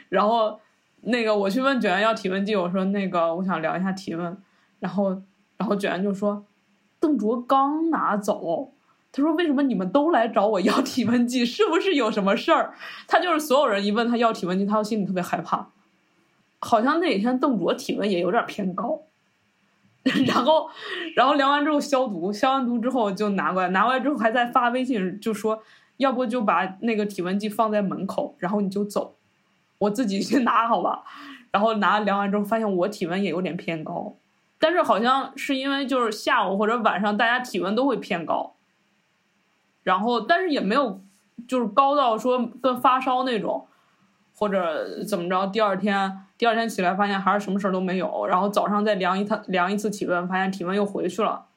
[0.09, 0.59] 然后
[1.01, 4.37] 那个我去问卷卷要体温计，我说那个我想聊一下体温，
[4.79, 5.21] 然后
[5.59, 6.43] 然后卷卷就说
[6.99, 8.71] 邓卓刚拿走，
[9.11, 12.73] 他说为什么你们都来找我要体温计，是不是有什么事儿？
[13.07, 15.67] 他就是所有人一问他要体温计，他心里特别害怕，
[16.59, 19.01] 好像那几天邓卓体温也有点偏高。
[20.25, 20.69] 然后，
[21.13, 25.61] 然后量完之后消毒，消完毒之后就拿过来，拿过来之后还在发微信，就说
[25.97, 29.15] 要不就把那个体温计放在门口，然后你就走，
[29.77, 31.03] 我自己去拿好吧。
[31.51, 34.15] 然后拿量完之后发现我体温也有点偏高，
[34.59, 38.55] 但是好像是因为就是下午或者晚上大家体温都会偏高，
[39.83, 41.01] 然后但是也没有
[41.47, 43.65] 就是高到说跟发烧那种。
[44.35, 45.47] 或者怎么着？
[45.47, 51.47] 第二天，第二天起来发现还是什么事儿都没有，然后早上再量一趟，量一次体温，发现体温又回去了，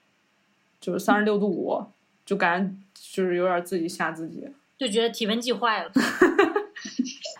[0.80, 1.86] 就是三十六度五，
[2.26, 5.92] 就感觉就是有点自己吓自己，就觉得体温计坏了。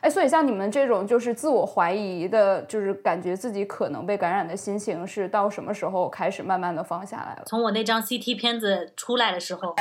[0.03, 7.43] 哎，所以像你们这种就是自我怀疑的，就是感觉自己可能被感染的心情，是到什么时候开始慢慢的放下来了？
[7.47, 9.77] 从我那张 CT 片子出来的时候，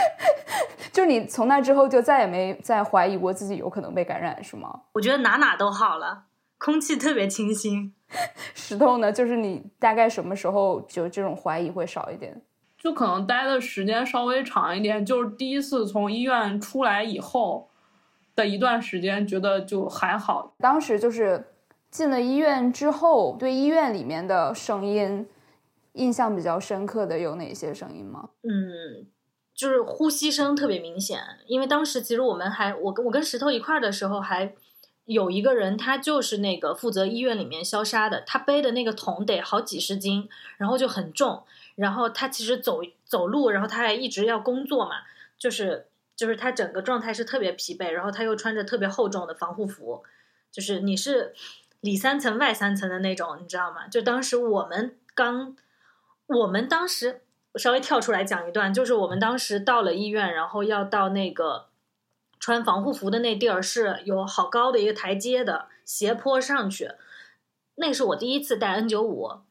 [0.93, 4.81] 就你从那之后就再也没再怀疑过自己有可能被感染，是吗？
[4.93, 6.25] 我觉得哪哪都好了，
[6.59, 7.95] 空气特别清新。
[8.53, 9.11] 石头呢？
[9.11, 12.39] 就是你大概什么时候就这种怀疑会少一点？
[12.77, 17.70] 就可能待的时间稍微长一点，就是第一次从医院出来以后。
[18.35, 21.45] 的一段时间觉得就还好，当时就是
[21.89, 25.27] 进了医院之后，对医院里面的声音
[25.93, 28.29] 印象比较深刻的有哪些声音吗？
[28.43, 29.05] 嗯，
[29.53, 34.53] 就是呼吸声特别明显，因为当时其实我们还我跟我跟石头一块儿的时候，还
[35.03, 41.43] 有一个人，他就是那个负责医院里面消杀的，他背的那个桶得好几十斤，然后就很重，
[41.75, 45.01] 然后他其实走走路，然后他还一直要工作嘛，
[45.37, 45.87] 就是。
[46.15, 50.03] 就是他整个状态是特别疲惫，然后他又穿着特别厚重的防护服，
[50.51, 51.33] 就是你是
[51.79, 53.87] 里三层外三层的那种，你知道吗？
[53.87, 55.55] 就当时我们刚，
[56.27, 57.21] 我们当时
[57.55, 61.67] 稍微跳出来讲一段，就是我们当时到了医院，然后要到那个
[62.39, 66.91] 穿防护服的那地儿是有好高的一个台阶的斜坡上去，
[67.75, 69.41] 那是我第一次戴 N 九五。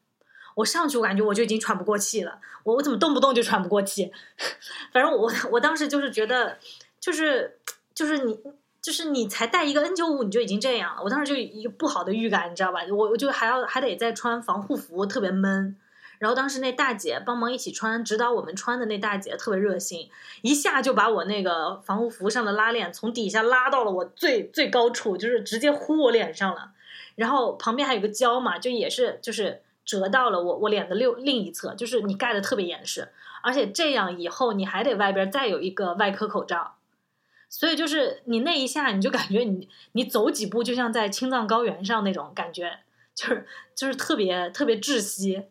[0.61, 2.39] 我上去，我感觉我就已经喘不过气了。
[2.63, 4.11] 我我怎么动不动就喘不过气？
[4.93, 6.57] 反正我我当时就是觉得，
[6.99, 7.59] 就是
[7.93, 8.39] 就是你
[8.81, 11.01] 就是你才戴一个 N 九五，你就已经这样了。
[11.03, 12.81] 我当时就一个不好的预感，你知道吧？
[12.89, 15.75] 我我就还要还得再穿防护服，特别闷。
[16.19, 20.09] 然后当时那大姐帮忙一起穿，指导我们穿的那大姐特别热心，
[20.43, 26.73] 一下就把我那个防护服上的拉链从底下拉到了我最最高处，就是直接呼我脸上了。
[27.15, 29.63] 然后旁边还有个胶嘛，就也是就是。
[29.83, 33.09] 折到了我我脸的另另一侧，就是你盖的特别严实，
[33.41, 36.75] 而且这样以后你还得外边再有一个外科口罩，
[37.49, 42.79] 所以就是你那一下你就感觉你你走几步就像在青藏高原上那种感觉，
[43.15, 45.43] 就是就是特别特别窒息。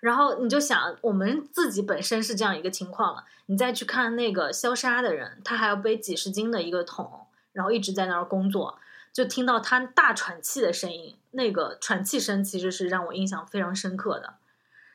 [0.00, 8.78] 然后你就想我们自己本身是这样一个情况了，你再去看那个消杀的人，他还要背几十斤的一个桶，然后一直在那儿工作。
[9.12, 14.34] 就听到他大喘气的声音，那个喘气声其实是让我印象非常深刻的。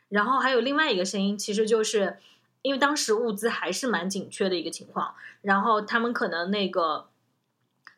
[0.08, 2.17] 然后还有另外一个声音，其实就是
[2.62, 7.10] 因为当时物资还是蛮紧缺的一个情况，然后他们可能那个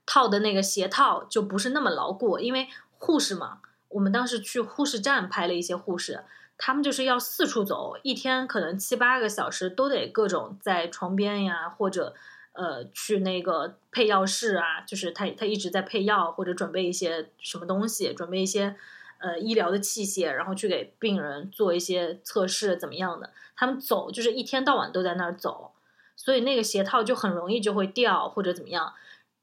[0.06, 6.23] 套的那个鞋套就不是那么牢固，因为护士嘛，我们当时去护士站拍了一些护士，
[6.58, 12.15] 他们就是要四处走，一天可能七八个小时都得各种在床边呀或者。
[12.58, 18.76] 呃，去那个配药室啊，就是他他一直在配药或者准备一些什么东西，准备一些
[19.20, 23.30] 呃医疗的器械，然后去给病人做一些测试怎么样的。
[23.56, 25.74] 他们走就是一天到晚都在那儿走，
[26.15, 28.93] 所以那个鞋套就很容易就会掉或者怎么样。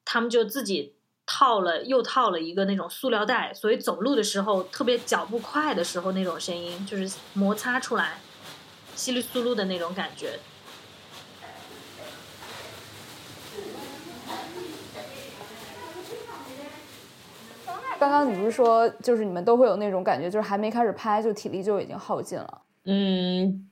[0.05, 8.19] 他们就自己套了又套了一个那种塑料袋，所以走路的时候特别脚步快的时候那种声音就是摩擦出来
[8.97, 10.41] 稀里苏噜的那种感觉。
[18.05, 22.61] 刚刚你不是说，就是你们都会有那种感觉，就是还没开始拍，就体力就已经耗尽了。
[22.85, 23.67] 嗯，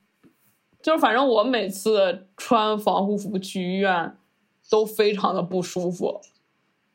[0.81, 4.16] 就是反正我每次穿防护服去医院，
[4.71, 6.21] 都非常的不舒服。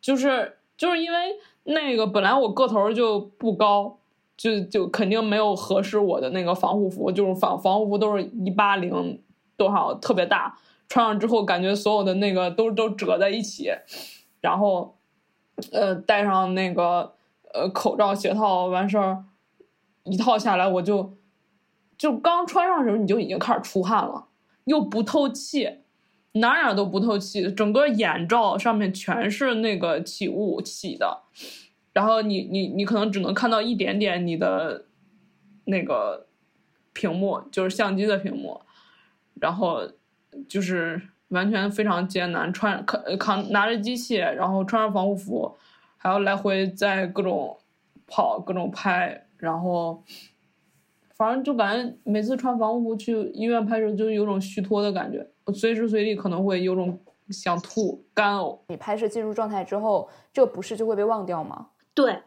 [0.02, 4.00] 就是就是因为那个本来我个头就不高，
[4.36, 9.22] 就就肯定没有合适我的那个防护服，就是防防护服都是一八零
[9.56, 10.58] 多少，特别大，
[10.90, 13.70] 穿上之后感觉所有的那个都都折在一起，
[14.42, 14.96] 然后
[15.72, 17.14] 呃戴上那个
[17.58, 19.26] 呃口罩鞋套完事儿，
[20.04, 21.18] 一套下来我就
[21.98, 24.28] 就刚穿上的时候你就已经开始出汗了，
[24.66, 25.80] 又不透气。
[26.34, 31.24] 哪哪都不透气，整个眼罩上面全是那个起雾起的，
[31.94, 34.86] 然后你你你可能只能看到一点点你的
[35.64, 36.28] 那个
[36.94, 38.62] 屏幕，就是相机的屏幕，
[39.42, 39.82] 然后
[40.48, 45.58] 就是完全非常艰难，穿扛扛拿着机器，然后穿上防护服，
[45.98, 47.58] 还要来回在各种
[48.08, 50.04] 跑各种拍，然后
[51.16, 55.30] 反正就感觉每次穿防护服去医院拍摄，就有种虚脱的感觉。
[55.46, 58.60] 我随时随地可能会有种想吐、干呕。
[58.68, 61.70] 你拍摄进入状态之后，这个不适就会被忘掉吗？
[61.94, 62.22] 对，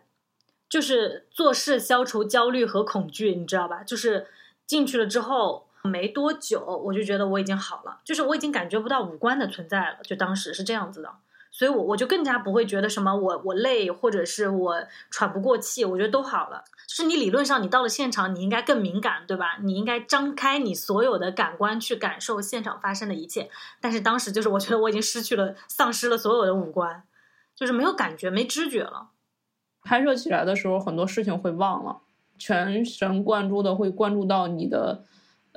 [0.69, 3.83] 就是做事消除焦虑和恐惧，你知道吧？
[3.83, 4.27] 就是
[4.67, 9.99] 进去了之后没多久，我就觉得我已经好了，就是我已经感觉不到五官的存在了。
[10.03, 11.11] 就当时是这样子的，
[11.53, 16.65] 所以我我就更加不会觉得什么我我累或者是我喘不过气，我觉得都好了。
[16.87, 19.59] 就是你理论上你到了现场，你应该更敏感，对吧？
[19.63, 23.51] 你应该张开你所有的感官去感受现场发生的一切。
[23.81, 27.03] 但是当时就是我觉得我已经失去了、丧失了所有的五官，
[27.55, 29.11] 就是没有感觉、没知觉了。
[29.83, 32.01] 拍摄起来的时候，很多事情会忘了，
[32.39, 35.05] 全神贯注的会关注到你的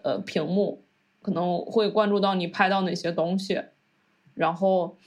[0.03, 0.83] 呃屏幕，
[1.21, 3.61] 可能会关注到你拍到哪些东西，
[4.33, 4.97] 然后。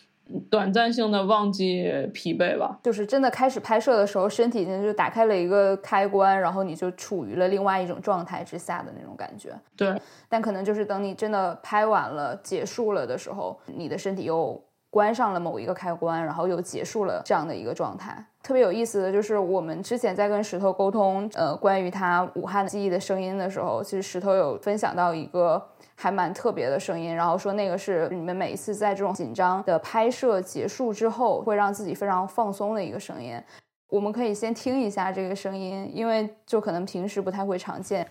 [0.51, 9.51] 短暂性的忘记疲惫吧，就是真的开始拍摄的时候，身体已经就打开了一个开关，然后你就处于了另外一种状态之下的那种感觉。
[9.77, 9.95] 对，
[10.29, 14.61] 但可能就是等你真的拍完了、结束了的时候，你的身体又
[14.97, 18.17] 关上了某一个开关，然后又结束了这样的一个状态。
[18.43, 25.63] 特别有意思的就是，我们之前在跟石头沟通，呃，关于他武汉记忆的声音的时候，其实石头有分享到一个。
[25.99, 33.41] 还蛮特别的声音，然后说那个是你们每一次在这种紧张的拍摄结束之后，会让自己非常放松的一个声音。
[33.89, 38.07] 我们可以先听一下这个声音，因为就可能平时不太会常见。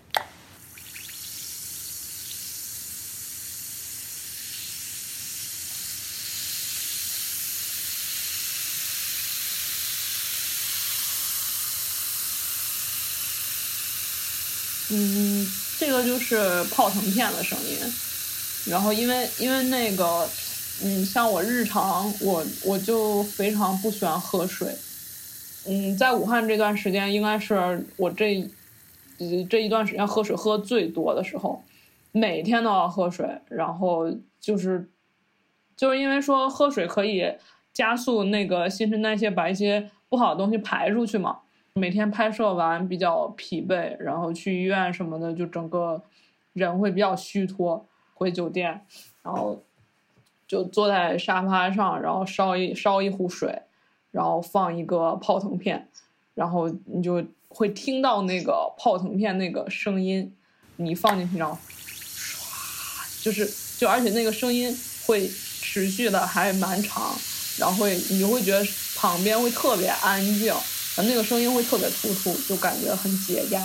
[14.92, 15.48] 嗯。
[15.78, 17.78] 这个就是泡腾片的声音，
[18.72, 20.26] 然后因为因为那个，
[20.82, 24.74] 嗯，像我日常我我就非常不喜欢喝水，
[25.66, 28.50] 嗯，在武汉这段时间应该是我这
[29.50, 31.62] 这一段时间喝水喝最多的时候，
[32.14, 34.90] 每天都要喝水，然后就是
[35.76, 37.34] 就是因为说喝水可以
[37.74, 41.40] 加速那个新陈代谢，把一些不好的东西排出去嘛。
[41.78, 46.02] 每天拍摄完比较疲惫，然后去医院什么的，就整个
[46.54, 47.86] 人会比较虚脱。
[48.14, 48.86] 回酒店，
[49.22, 49.62] 然后
[50.48, 53.62] 就坐在沙发上，然后烧一烧一壶水，
[54.12, 55.90] 然后放一个泡腾片，
[56.34, 60.34] 然后你就会听到那个泡腾片那个声音。
[60.78, 63.46] 你放进去，然后唰，就是
[63.78, 64.74] 就而且那个声音
[65.06, 67.14] 会持续的还蛮长，
[67.60, 70.54] 然后会你就会觉得旁边会特别安静。
[71.04, 73.62] 那个声音会特别突出，就感觉很解压。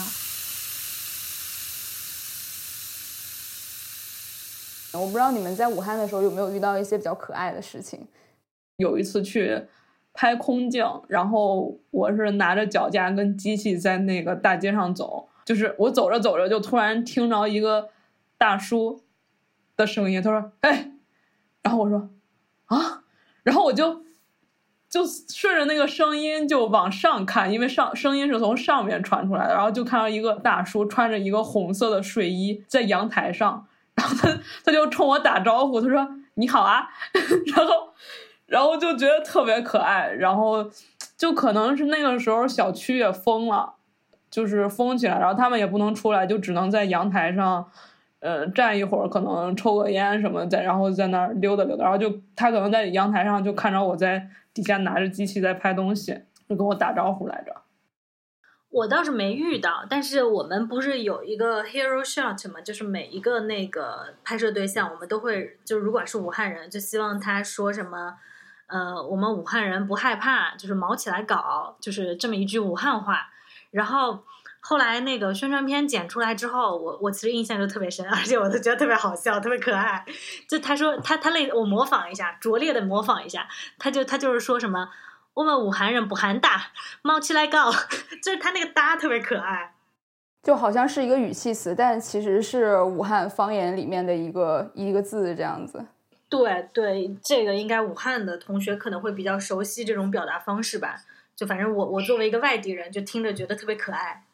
[4.93, 8.09] 我不知道你们在武汉的时候有没有遇到一些比较可爱的事情。
[8.77, 9.67] 有一次去
[10.13, 17.91] 拍空镜，然后我是拿着脚架跟机器在那个大街上走，就是我走着走着就突然听着一个
[18.37, 19.05] 大叔
[19.77, 20.91] 的声音，他说：“哎。”
[21.63, 22.11] 然后我说
[22.67, 23.05] ：“啊。”
[23.45, 24.05] 然后我就。
[24.91, 36.89] 就顺着那个声音就往上看，因为上声音是从上面传出来的，然后就看到一个大叔穿着一个红色的睡衣在阳台上，然后他他就冲我打招呼，他说 你好啊，
[37.55, 37.73] 然后
[38.47, 40.69] 然后就觉得特别可爱，然后
[41.17, 43.75] 就可能是那个时候小区也封了，
[44.29, 47.71] 就是封起来，然后他们也不能出来，就只能在阳台上，
[48.21, 54.31] 呃，站一会儿，可能抽个烟什么的，然后在那儿溜达溜达，然后就他可能在阳台上就看着我在。
[54.53, 57.55] 底下拿着机器在拍东西，就跟我打招呼来着。
[58.69, 62.61] 我倒是没遇到，但是我们不是有一个 hero shot 嘛？
[62.61, 68.17] 就是每一个那个拍摄对象，我们都会就如果是武汉人，就希望他说什么，
[68.67, 73.29] 呃，我们武汉人不害怕，就是毛起来搞，就是这么一句武汉话。
[73.71, 74.25] 然后。
[74.61, 80.05] 后来那个宣传片剪出来之后，我我其实印象就特别深， 而且我都觉得特别好笑，特别可爱。
[80.49, 83.49] 就他说他他类我模仿一下，拙劣的模仿一下，
[83.79, 84.91] 他就他就是说什么
[85.35, 87.71] 我们武汉人不喊打，冒起来搞，
[88.23, 89.75] 就是他那个打特别可爱，
[90.43, 95.87] 就好像是一个语气词，但其实是武汉方言里面的一个一个字这样子。
[96.29, 100.97] 对对，这个应该武汉的同学可能会比较熟悉这种表达方式吧。
[101.35, 104.25] 就反正我我作为一个外地人，就听着觉得特别可爱。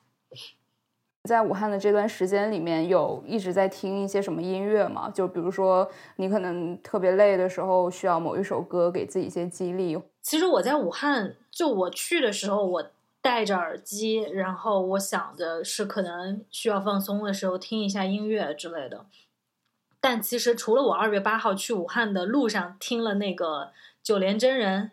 [1.24, 5.10] 在武汉的这段时间里面，有一直在听一些什么音乐吗？
[5.10, 9.98] 就比如说，你可能特别累的时候，需要某一首歌给自己一些激励。
[10.22, 19.06] 其实我在武汉，就我去的时候，我戴着耳机，然后我想的是可能需要放松的时候听一下音乐之类的。
[20.00, 24.92] 但其实除了我二月八号去武汉的路上听了那个九连真人。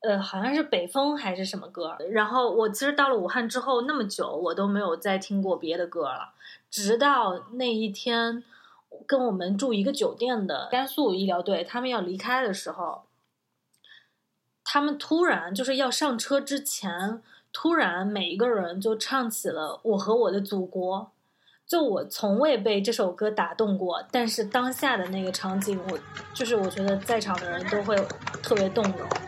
[0.00, 1.96] 呃，好像是北风还是什么歌。
[2.10, 6.32] 然后我其实到了武汉之后那么久，我都没有再听过别的歌了。
[6.70, 8.44] 直到那一天，
[9.06, 13.02] 跟我们住一个酒店的甘肃医疗队，他们要离开的时候，
[14.62, 17.20] 他们突然就是要上车之前，
[17.52, 21.00] 突然每一个人就唱起了《我和我的祖国》。
[21.66, 25.98] 就我从未被这首歌打动过，但是当下的那个场景，我
[26.32, 27.94] 就是我觉得在场的人都会
[28.42, 29.27] 特别动容。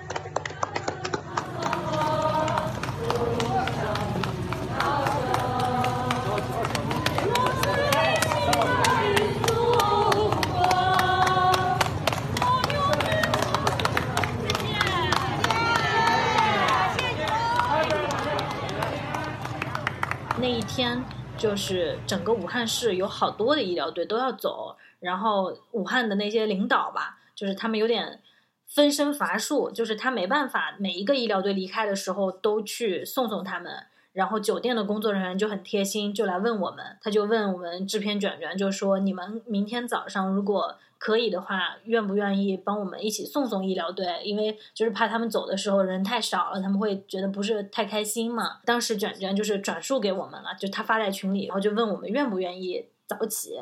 [21.51, 28.21] 就是整个武汉市有好多的医疗队都要走，然后武汉的那些领导吧，就是他们有点
[28.69, 33.85] 分身乏术，就是他没办法每一个医疗队离开的时候都去送送他们。
[34.13, 40.79] 然后酒店的工作人员就很贴心，就来问我们，他就问我们制片卷卷，就说你们明天早上如果。
[41.01, 44.21] 可以的话，愿不愿意帮我们一起送送医疗队？
[44.23, 48.61] 因为就是怕他们走的时候人太少了，他们会觉得不是太开心嘛。
[48.67, 53.59] 当时卷卷就是转述给我们了，就他发在群里，然后就问我们愿不愿意早起。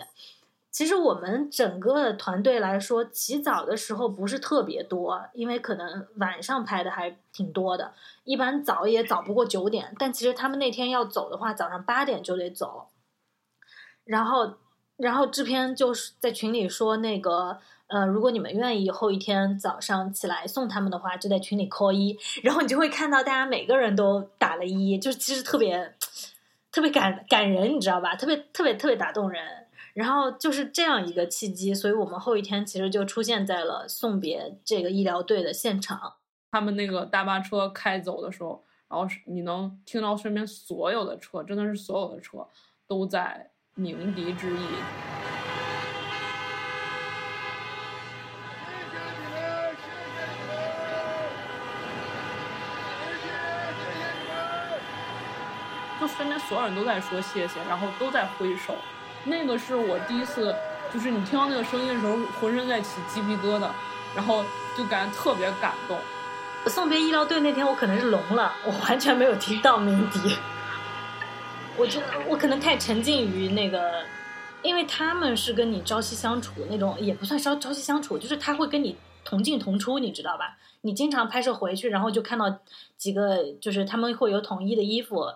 [0.72, 9.95] 其实我们整个团队来说，起早的时候不是特别多，因为可能晚上拍的还挺多的，一般早也早不过九点。
[9.97, 12.89] 但其实他们那天要走的话，早上八点就得走，
[14.05, 14.55] 然后。
[14.99, 25.94] 然后制片就是在群里说那个，呃，如果你们愿意后一天早上起来送他们的话，就在群里扣一，然后你就会看到大家每个人都打了一，就是其实特别
[26.72, 28.16] 特别感感人，你知道吧？
[28.16, 29.40] 特别特别特别打动人。
[29.94, 36.14] 然后就是这样一个契机，所以我们后一天其实就出现在了送别这个医疗队的现场。
[36.51, 42.46] 他们那个大巴车开走的时候，然后你能听到身边所有的车，真的是所有的车
[42.88, 43.53] 都在。
[43.81, 44.66] 鸣笛之意。
[56.01, 58.74] 就身边所有人都在说谢谢，然后都在挥手。
[59.22, 60.53] 那个是我第一次，
[60.93, 63.68] 就是你听到那个声音的时候，浑身在起鸡皮疙瘩，
[64.16, 64.45] 然后
[64.76, 65.97] 就感觉特别感动。
[66.66, 70.37] 送别医疗队那天，我可能是聋了，我完全没有听到鸣笛。
[71.79, 74.03] 我觉得我可能太沉浸于那个，
[74.64, 80.59] 因为他们是跟你朝夕相处那种，也不算朝朝夕相处，就是他会跟你同进同出，你知道吧？
[80.81, 82.59] 你经常拍摄回去，然后就看到
[82.97, 85.26] 几个，就是他们会有统一的衣服，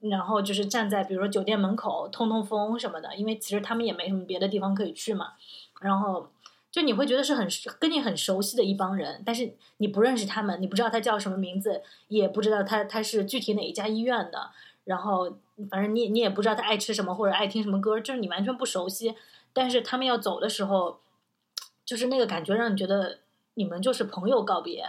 [0.00, 5.34] 然后就是站在比如说酒店门口通通风什么的，因为其实他们也没什么别的地方可以去嘛。
[5.80, 6.28] 然后
[6.72, 7.46] 就你会觉得是很
[7.78, 14.50] 跟你很熟悉的一帮人，但是你不认识他们，你不知道他叫什么名字，也不知道他他是具体哪一家医院的，
[14.82, 15.38] 然后。
[15.70, 19.14] 反正你你也不知道他爱吃什么或者爱听什么歌，就是你完全不熟悉。
[19.52, 21.00] 但是他们要走的时候，
[21.84, 23.18] 就是那个感觉让你觉得
[23.54, 24.84] 你们就是朋友告别。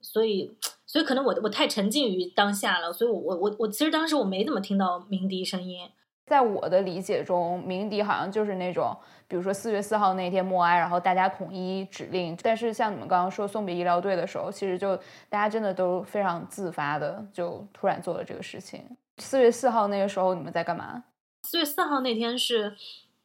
[0.00, 5.88] 所以，所以可能我我太沉浸于当下了，所以我我我我其实当时我没怎么听到鸣笛声音。
[6.26, 8.96] 在我的理解中，鸣笛好像就是那种，
[9.28, 12.36] 比如说四月四号那天默哀，然后大家统一指令。
[12.42, 14.96] 但是像你们刚刚说送别医疗队的时候，其实就
[15.28, 18.84] 大家真的都非常自发的，就突然做了这个事情。
[19.22, 21.04] 四月四号那个时候你们在干嘛？
[21.44, 22.76] 四月四号那天是，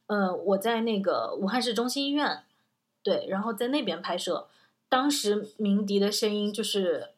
[0.06, 2.44] 呃，我在那个武汉市中心医院，
[3.04, 4.48] 对，然后在那边拍摄。
[4.88, 7.10] 当时鸣笛的声音就是，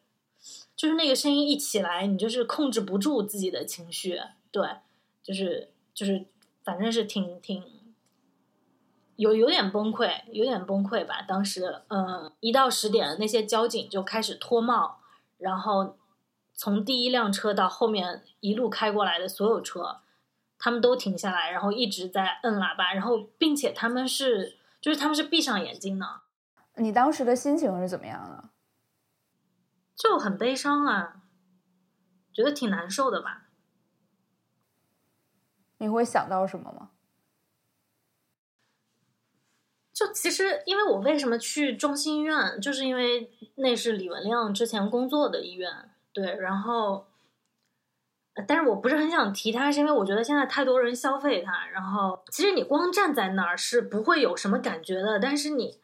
[0.74, 4.20] 就是那个声音一起来，你就是控制不住自己的情绪，
[4.50, 4.66] 对，
[5.22, 6.24] 就是就是，
[6.64, 7.62] 反正是挺挺，
[9.16, 11.22] 有有点崩溃，有点崩溃吧。
[11.22, 14.98] 当时，嗯，一到十点，那些交警就开始脱帽，
[15.38, 15.96] 然后。
[16.60, 20.02] 从第一辆车到后面一路开过来的所有车，
[20.58, 26.20] 他们都停下来，然后一直在摁喇叭，然后并且他们是，就是他们是闭上眼睛的。
[26.74, 28.50] 你当时的心情是怎么样的？
[29.96, 31.22] 就很悲伤啊，
[32.30, 33.46] 觉得挺难受的吧。
[35.78, 36.90] 你会想到什么吗？
[39.94, 47.06] 就其实，因为我为什么去中心医院，就是因为那是李文亮之前工作的医院，对，然后。
[48.46, 51.66] 但是我不是很想提他，是因为我觉得现在太多人消费他。
[51.66, 55.18] 然后，其实你光站在那儿是不会有什么感觉的。
[55.18, 55.78] 但是你，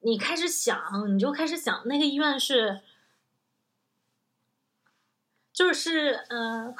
[0.00, 2.82] 你开始想，你就开始想那个医院是，
[5.52, 6.76] 就是嗯，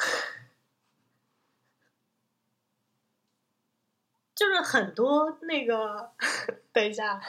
[4.37, 6.13] 就是很多那个，
[6.71, 7.21] 等一下，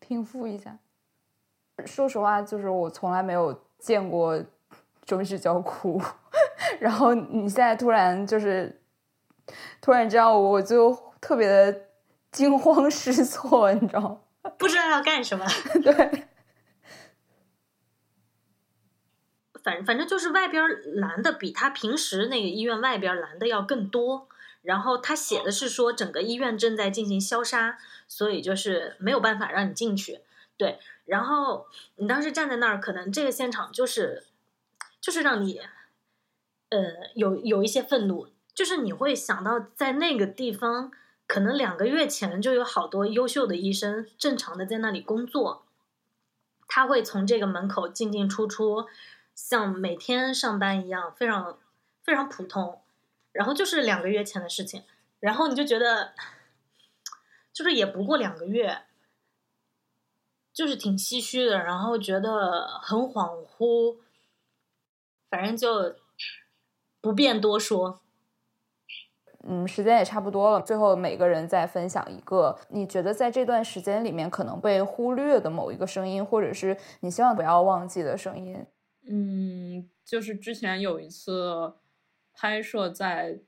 [0.00, 0.78] 平复一下。
[1.86, 4.42] 说实话，就是我从来没有见过。
[5.06, 5.98] 中式叫哭，
[6.80, 8.78] 然后你现在突然就是
[9.80, 11.74] 突然这样，我就特别的
[12.30, 14.00] 惊慌失措，你知道
[14.42, 14.50] 吗？
[14.58, 15.46] 不知道要干什么。
[15.82, 16.26] 对，
[19.64, 20.62] 反反正就是外边
[20.96, 24.28] 蓝的比他平时那个医院外边蓝的要更多。
[24.60, 30.20] 然后他写的是说整个医院正在进行消杀，所以就是没有办法让你进去。
[30.58, 34.24] 对，然后你当时站在那儿，可能这个现场就是。
[35.00, 35.60] 就是让你，
[36.70, 36.78] 呃，
[37.14, 40.90] 有有一些愤怒，就是你会想到在那个地方，
[41.28, 45.64] 可能两个月前就有好多优秀的医生正常的在那里工作，
[46.66, 48.86] 他会从这个门口进进出出，
[49.36, 51.56] 像每天上班一样，非常
[52.02, 52.80] 非常普通。
[53.30, 54.82] 然后就是两个月前的事情，
[55.20, 56.12] 然后你就觉得，
[57.52, 58.82] 就是也不过两个月，
[60.58, 63.98] 就是挺唏嘘的，然后觉得很恍惚。
[65.30, 65.94] 反正就
[67.00, 68.00] 不便多说。
[69.44, 70.60] 嗯，时间也差不多了。
[70.60, 78.66] 最后，每个人再分享一个你觉得在这段时间里面可能被忽略的某一个声音，或者是你希望不要忘记的声音。
[79.08, 81.74] 嗯，就是之前有一次
[82.34, 83.38] 拍摄在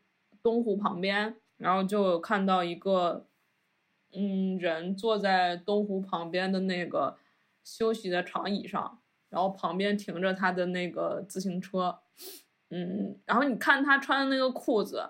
[0.40, 3.26] 东湖旁边，然后就看到一个
[4.12, 7.16] 嗯人坐在东湖旁边的那个
[7.64, 8.98] 休息的长椅上。
[9.30, 12.00] 然后旁边停着他的那个自行车，
[12.70, 15.08] 嗯，然后你看他穿的那个裤子，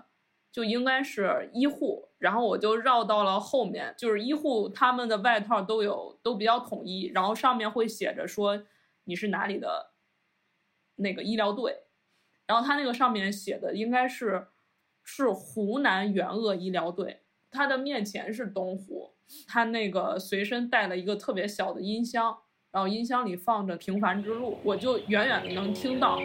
[0.52, 2.10] 就应该是医护。
[2.18, 8.62] 然后我就绕到了后面，就是医护他们的外套都有都比较统一，然后上面会写着说
[9.04, 9.92] 你是哪里的
[10.96, 11.84] 那个医疗队。
[12.46, 14.48] 然后他那个上面写的应该是
[15.02, 17.22] 是湖南援鄂医疗队。
[17.50, 19.10] 他的面前是东湖，
[19.46, 22.36] 他那个随身带了一个特别小的音箱。
[22.72, 26.20] 然后音箱里放着《平凡之路》，我就远远的能听到。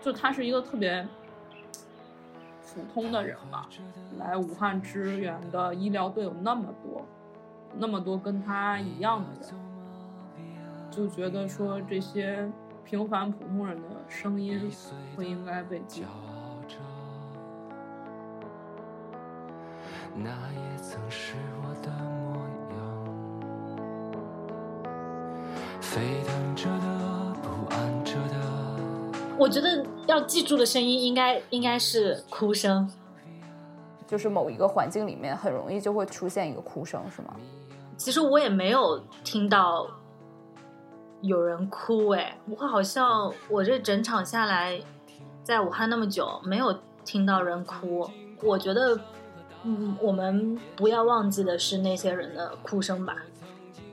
[0.00, 1.06] 就他是一个特别
[2.64, 3.68] 普通的人吧，
[4.18, 7.06] 来武汉支援的医疗队有那么多，
[7.76, 12.50] 那么多跟他一样的人，就觉得说这些
[12.84, 14.70] 平凡普通人的声音
[15.16, 16.04] 不应该被记。
[20.14, 22.36] 那也曾是我的模
[22.76, 22.78] 样，
[25.80, 28.36] 沸腾着的，不安着的。
[29.38, 32.86] 我觉得要记住的声音，应该应该是哭声，
[34.06, 37.34] 就是某一个环境里面很容易就会出现一个哭声，是吗？
[37.96, 39.88] 其实我也没有听到
[41.22, 44.78] 有人哭，哎，我好像我这整场下来，
[45.42, 48.10] 在武汉那么久，没有听到人哭，
[48.42, 49.00] 我觉得。
[49.64, 53.14] 嗯，我们不要忘记的是那些人的哭声吧。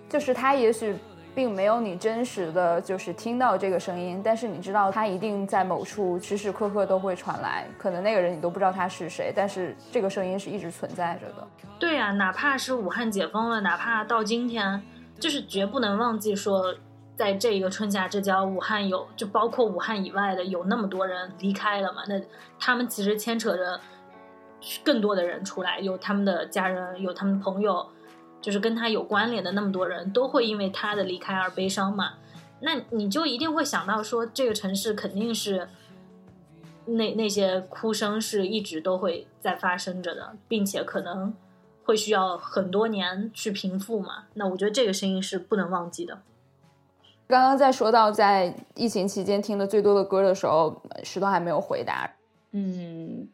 [0.10, 0.96] 就是他也许
[1.36, 7.68] 并没有你真实的就是听到这个声音，但是你知道他一定在某处时时刻刻都会传来。
[7.78, 11.48] 可能那个人你都不知道他是谁，但是这个声音是一直存在着的。
[11.78, 14.82] 对呀，哪怕是武汉解封了，哪怕到今天，
[15.20, 16.74] 就是绝不能忘记说，
[17.20, 22.04] 在这个春夏之交，武汉有就包括武汉以外的有那么多人离开了嘛？
[22.08, 22.22] 那
[22.58, 23.78] 他们其实牵扯着。
[24.84, 27.88] 更多的人出来，有他们的家人，有他们朋友，
[28.42, 32.16] 就是跟他有关联的那么多人，都会因为他的离开而悲伤嘛？
[32.60, 35.70] 那你就一定会想到说，这个城市肯定是
[36.88, 41.34] 那那些哭声是一直都会在发生着的，并且可能
[41.86, 44.26] 会需要很多年去平复嘛？
[44.34, 46.22] 那我觉得这个声音是不能忘记的。
[47.30, 52.10] 刚刚在说到在疫情期间听的最多的歌的时候，石头还没有回答。
[52.54, 53.30] 嗯。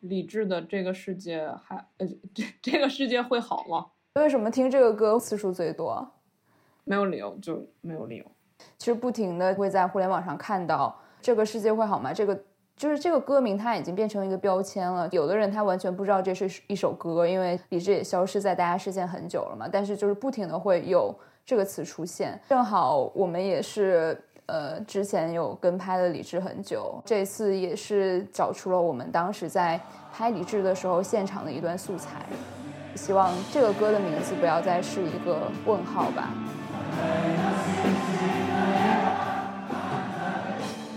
[0.00, 3.86] 理智的这个世界还呃，这这个世界会好吗？
[4.14, 6.08] 为什么听这个歌次数最多？
[6.82, 8.24] 没有理由，就没有理由。
[8.78, 12.12] 其实不停的会在互联网上看到这个世界会好吗？
[12.12, 12.44] 这个
[12.76, 15.08] 就是这个歌名它已经变成一个标签了。
[15.12, 19.68] 有的人他完全不知道这是一首歌，因为理智也消失在大家视线很久了嘛。
[19.70, 21.12] 但是就是不停的会有
[21.48, 22.38] 这个词出现。
[22.46, 29.80] 正好我们也是呃之前有跟拍了李志很久，这次也是找出了我们当时在
[30.12, 32.26] 拍李志的时候现场的一段素材。
[32.94, 36.34] 希望这个歌的名字不要再是一个问号吧。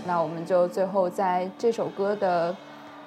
[0.04, 2.54] 那我们就最后在这首歌的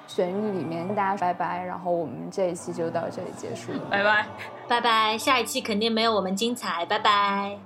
[0.07, 4.25] 旋律里面跟大家拜拜，然后我们这一期就到这里结束了，拜拜，
[4.67, 7.57] 拜拜，下一期肯定没有我们精彩，拜拜。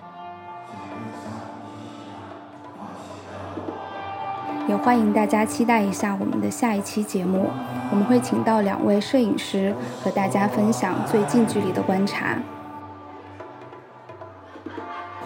[4.68, 7.50] 也欢迎大家期待一下我们的下一期节目，
[7.90, 9.74] 我们会请到两位摄影师
[10.04, 12.38] 和大家分享最近距离的观察。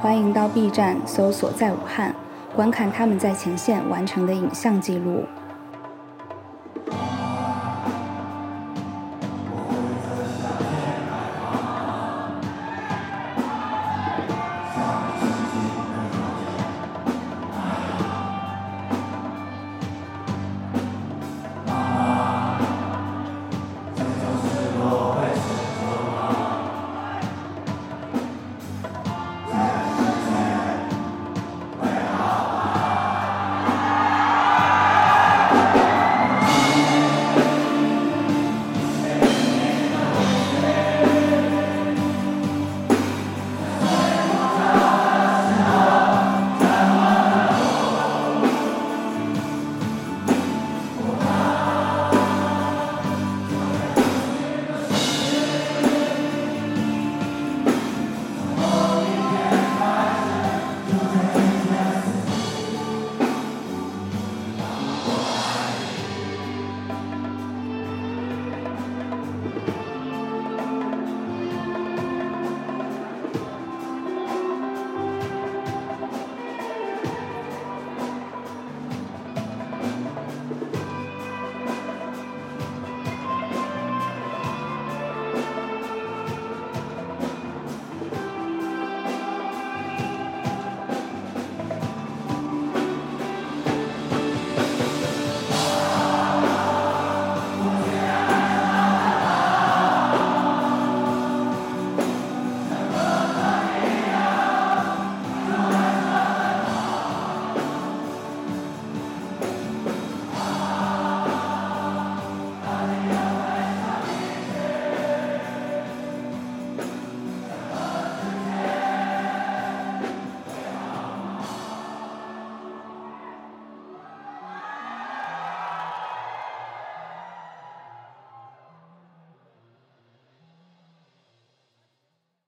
[0.01, 2.15] 欢迎到 B 站搜索“在武汉”，
[2.55, 5.25] 观看他们在前线完成的影像记录。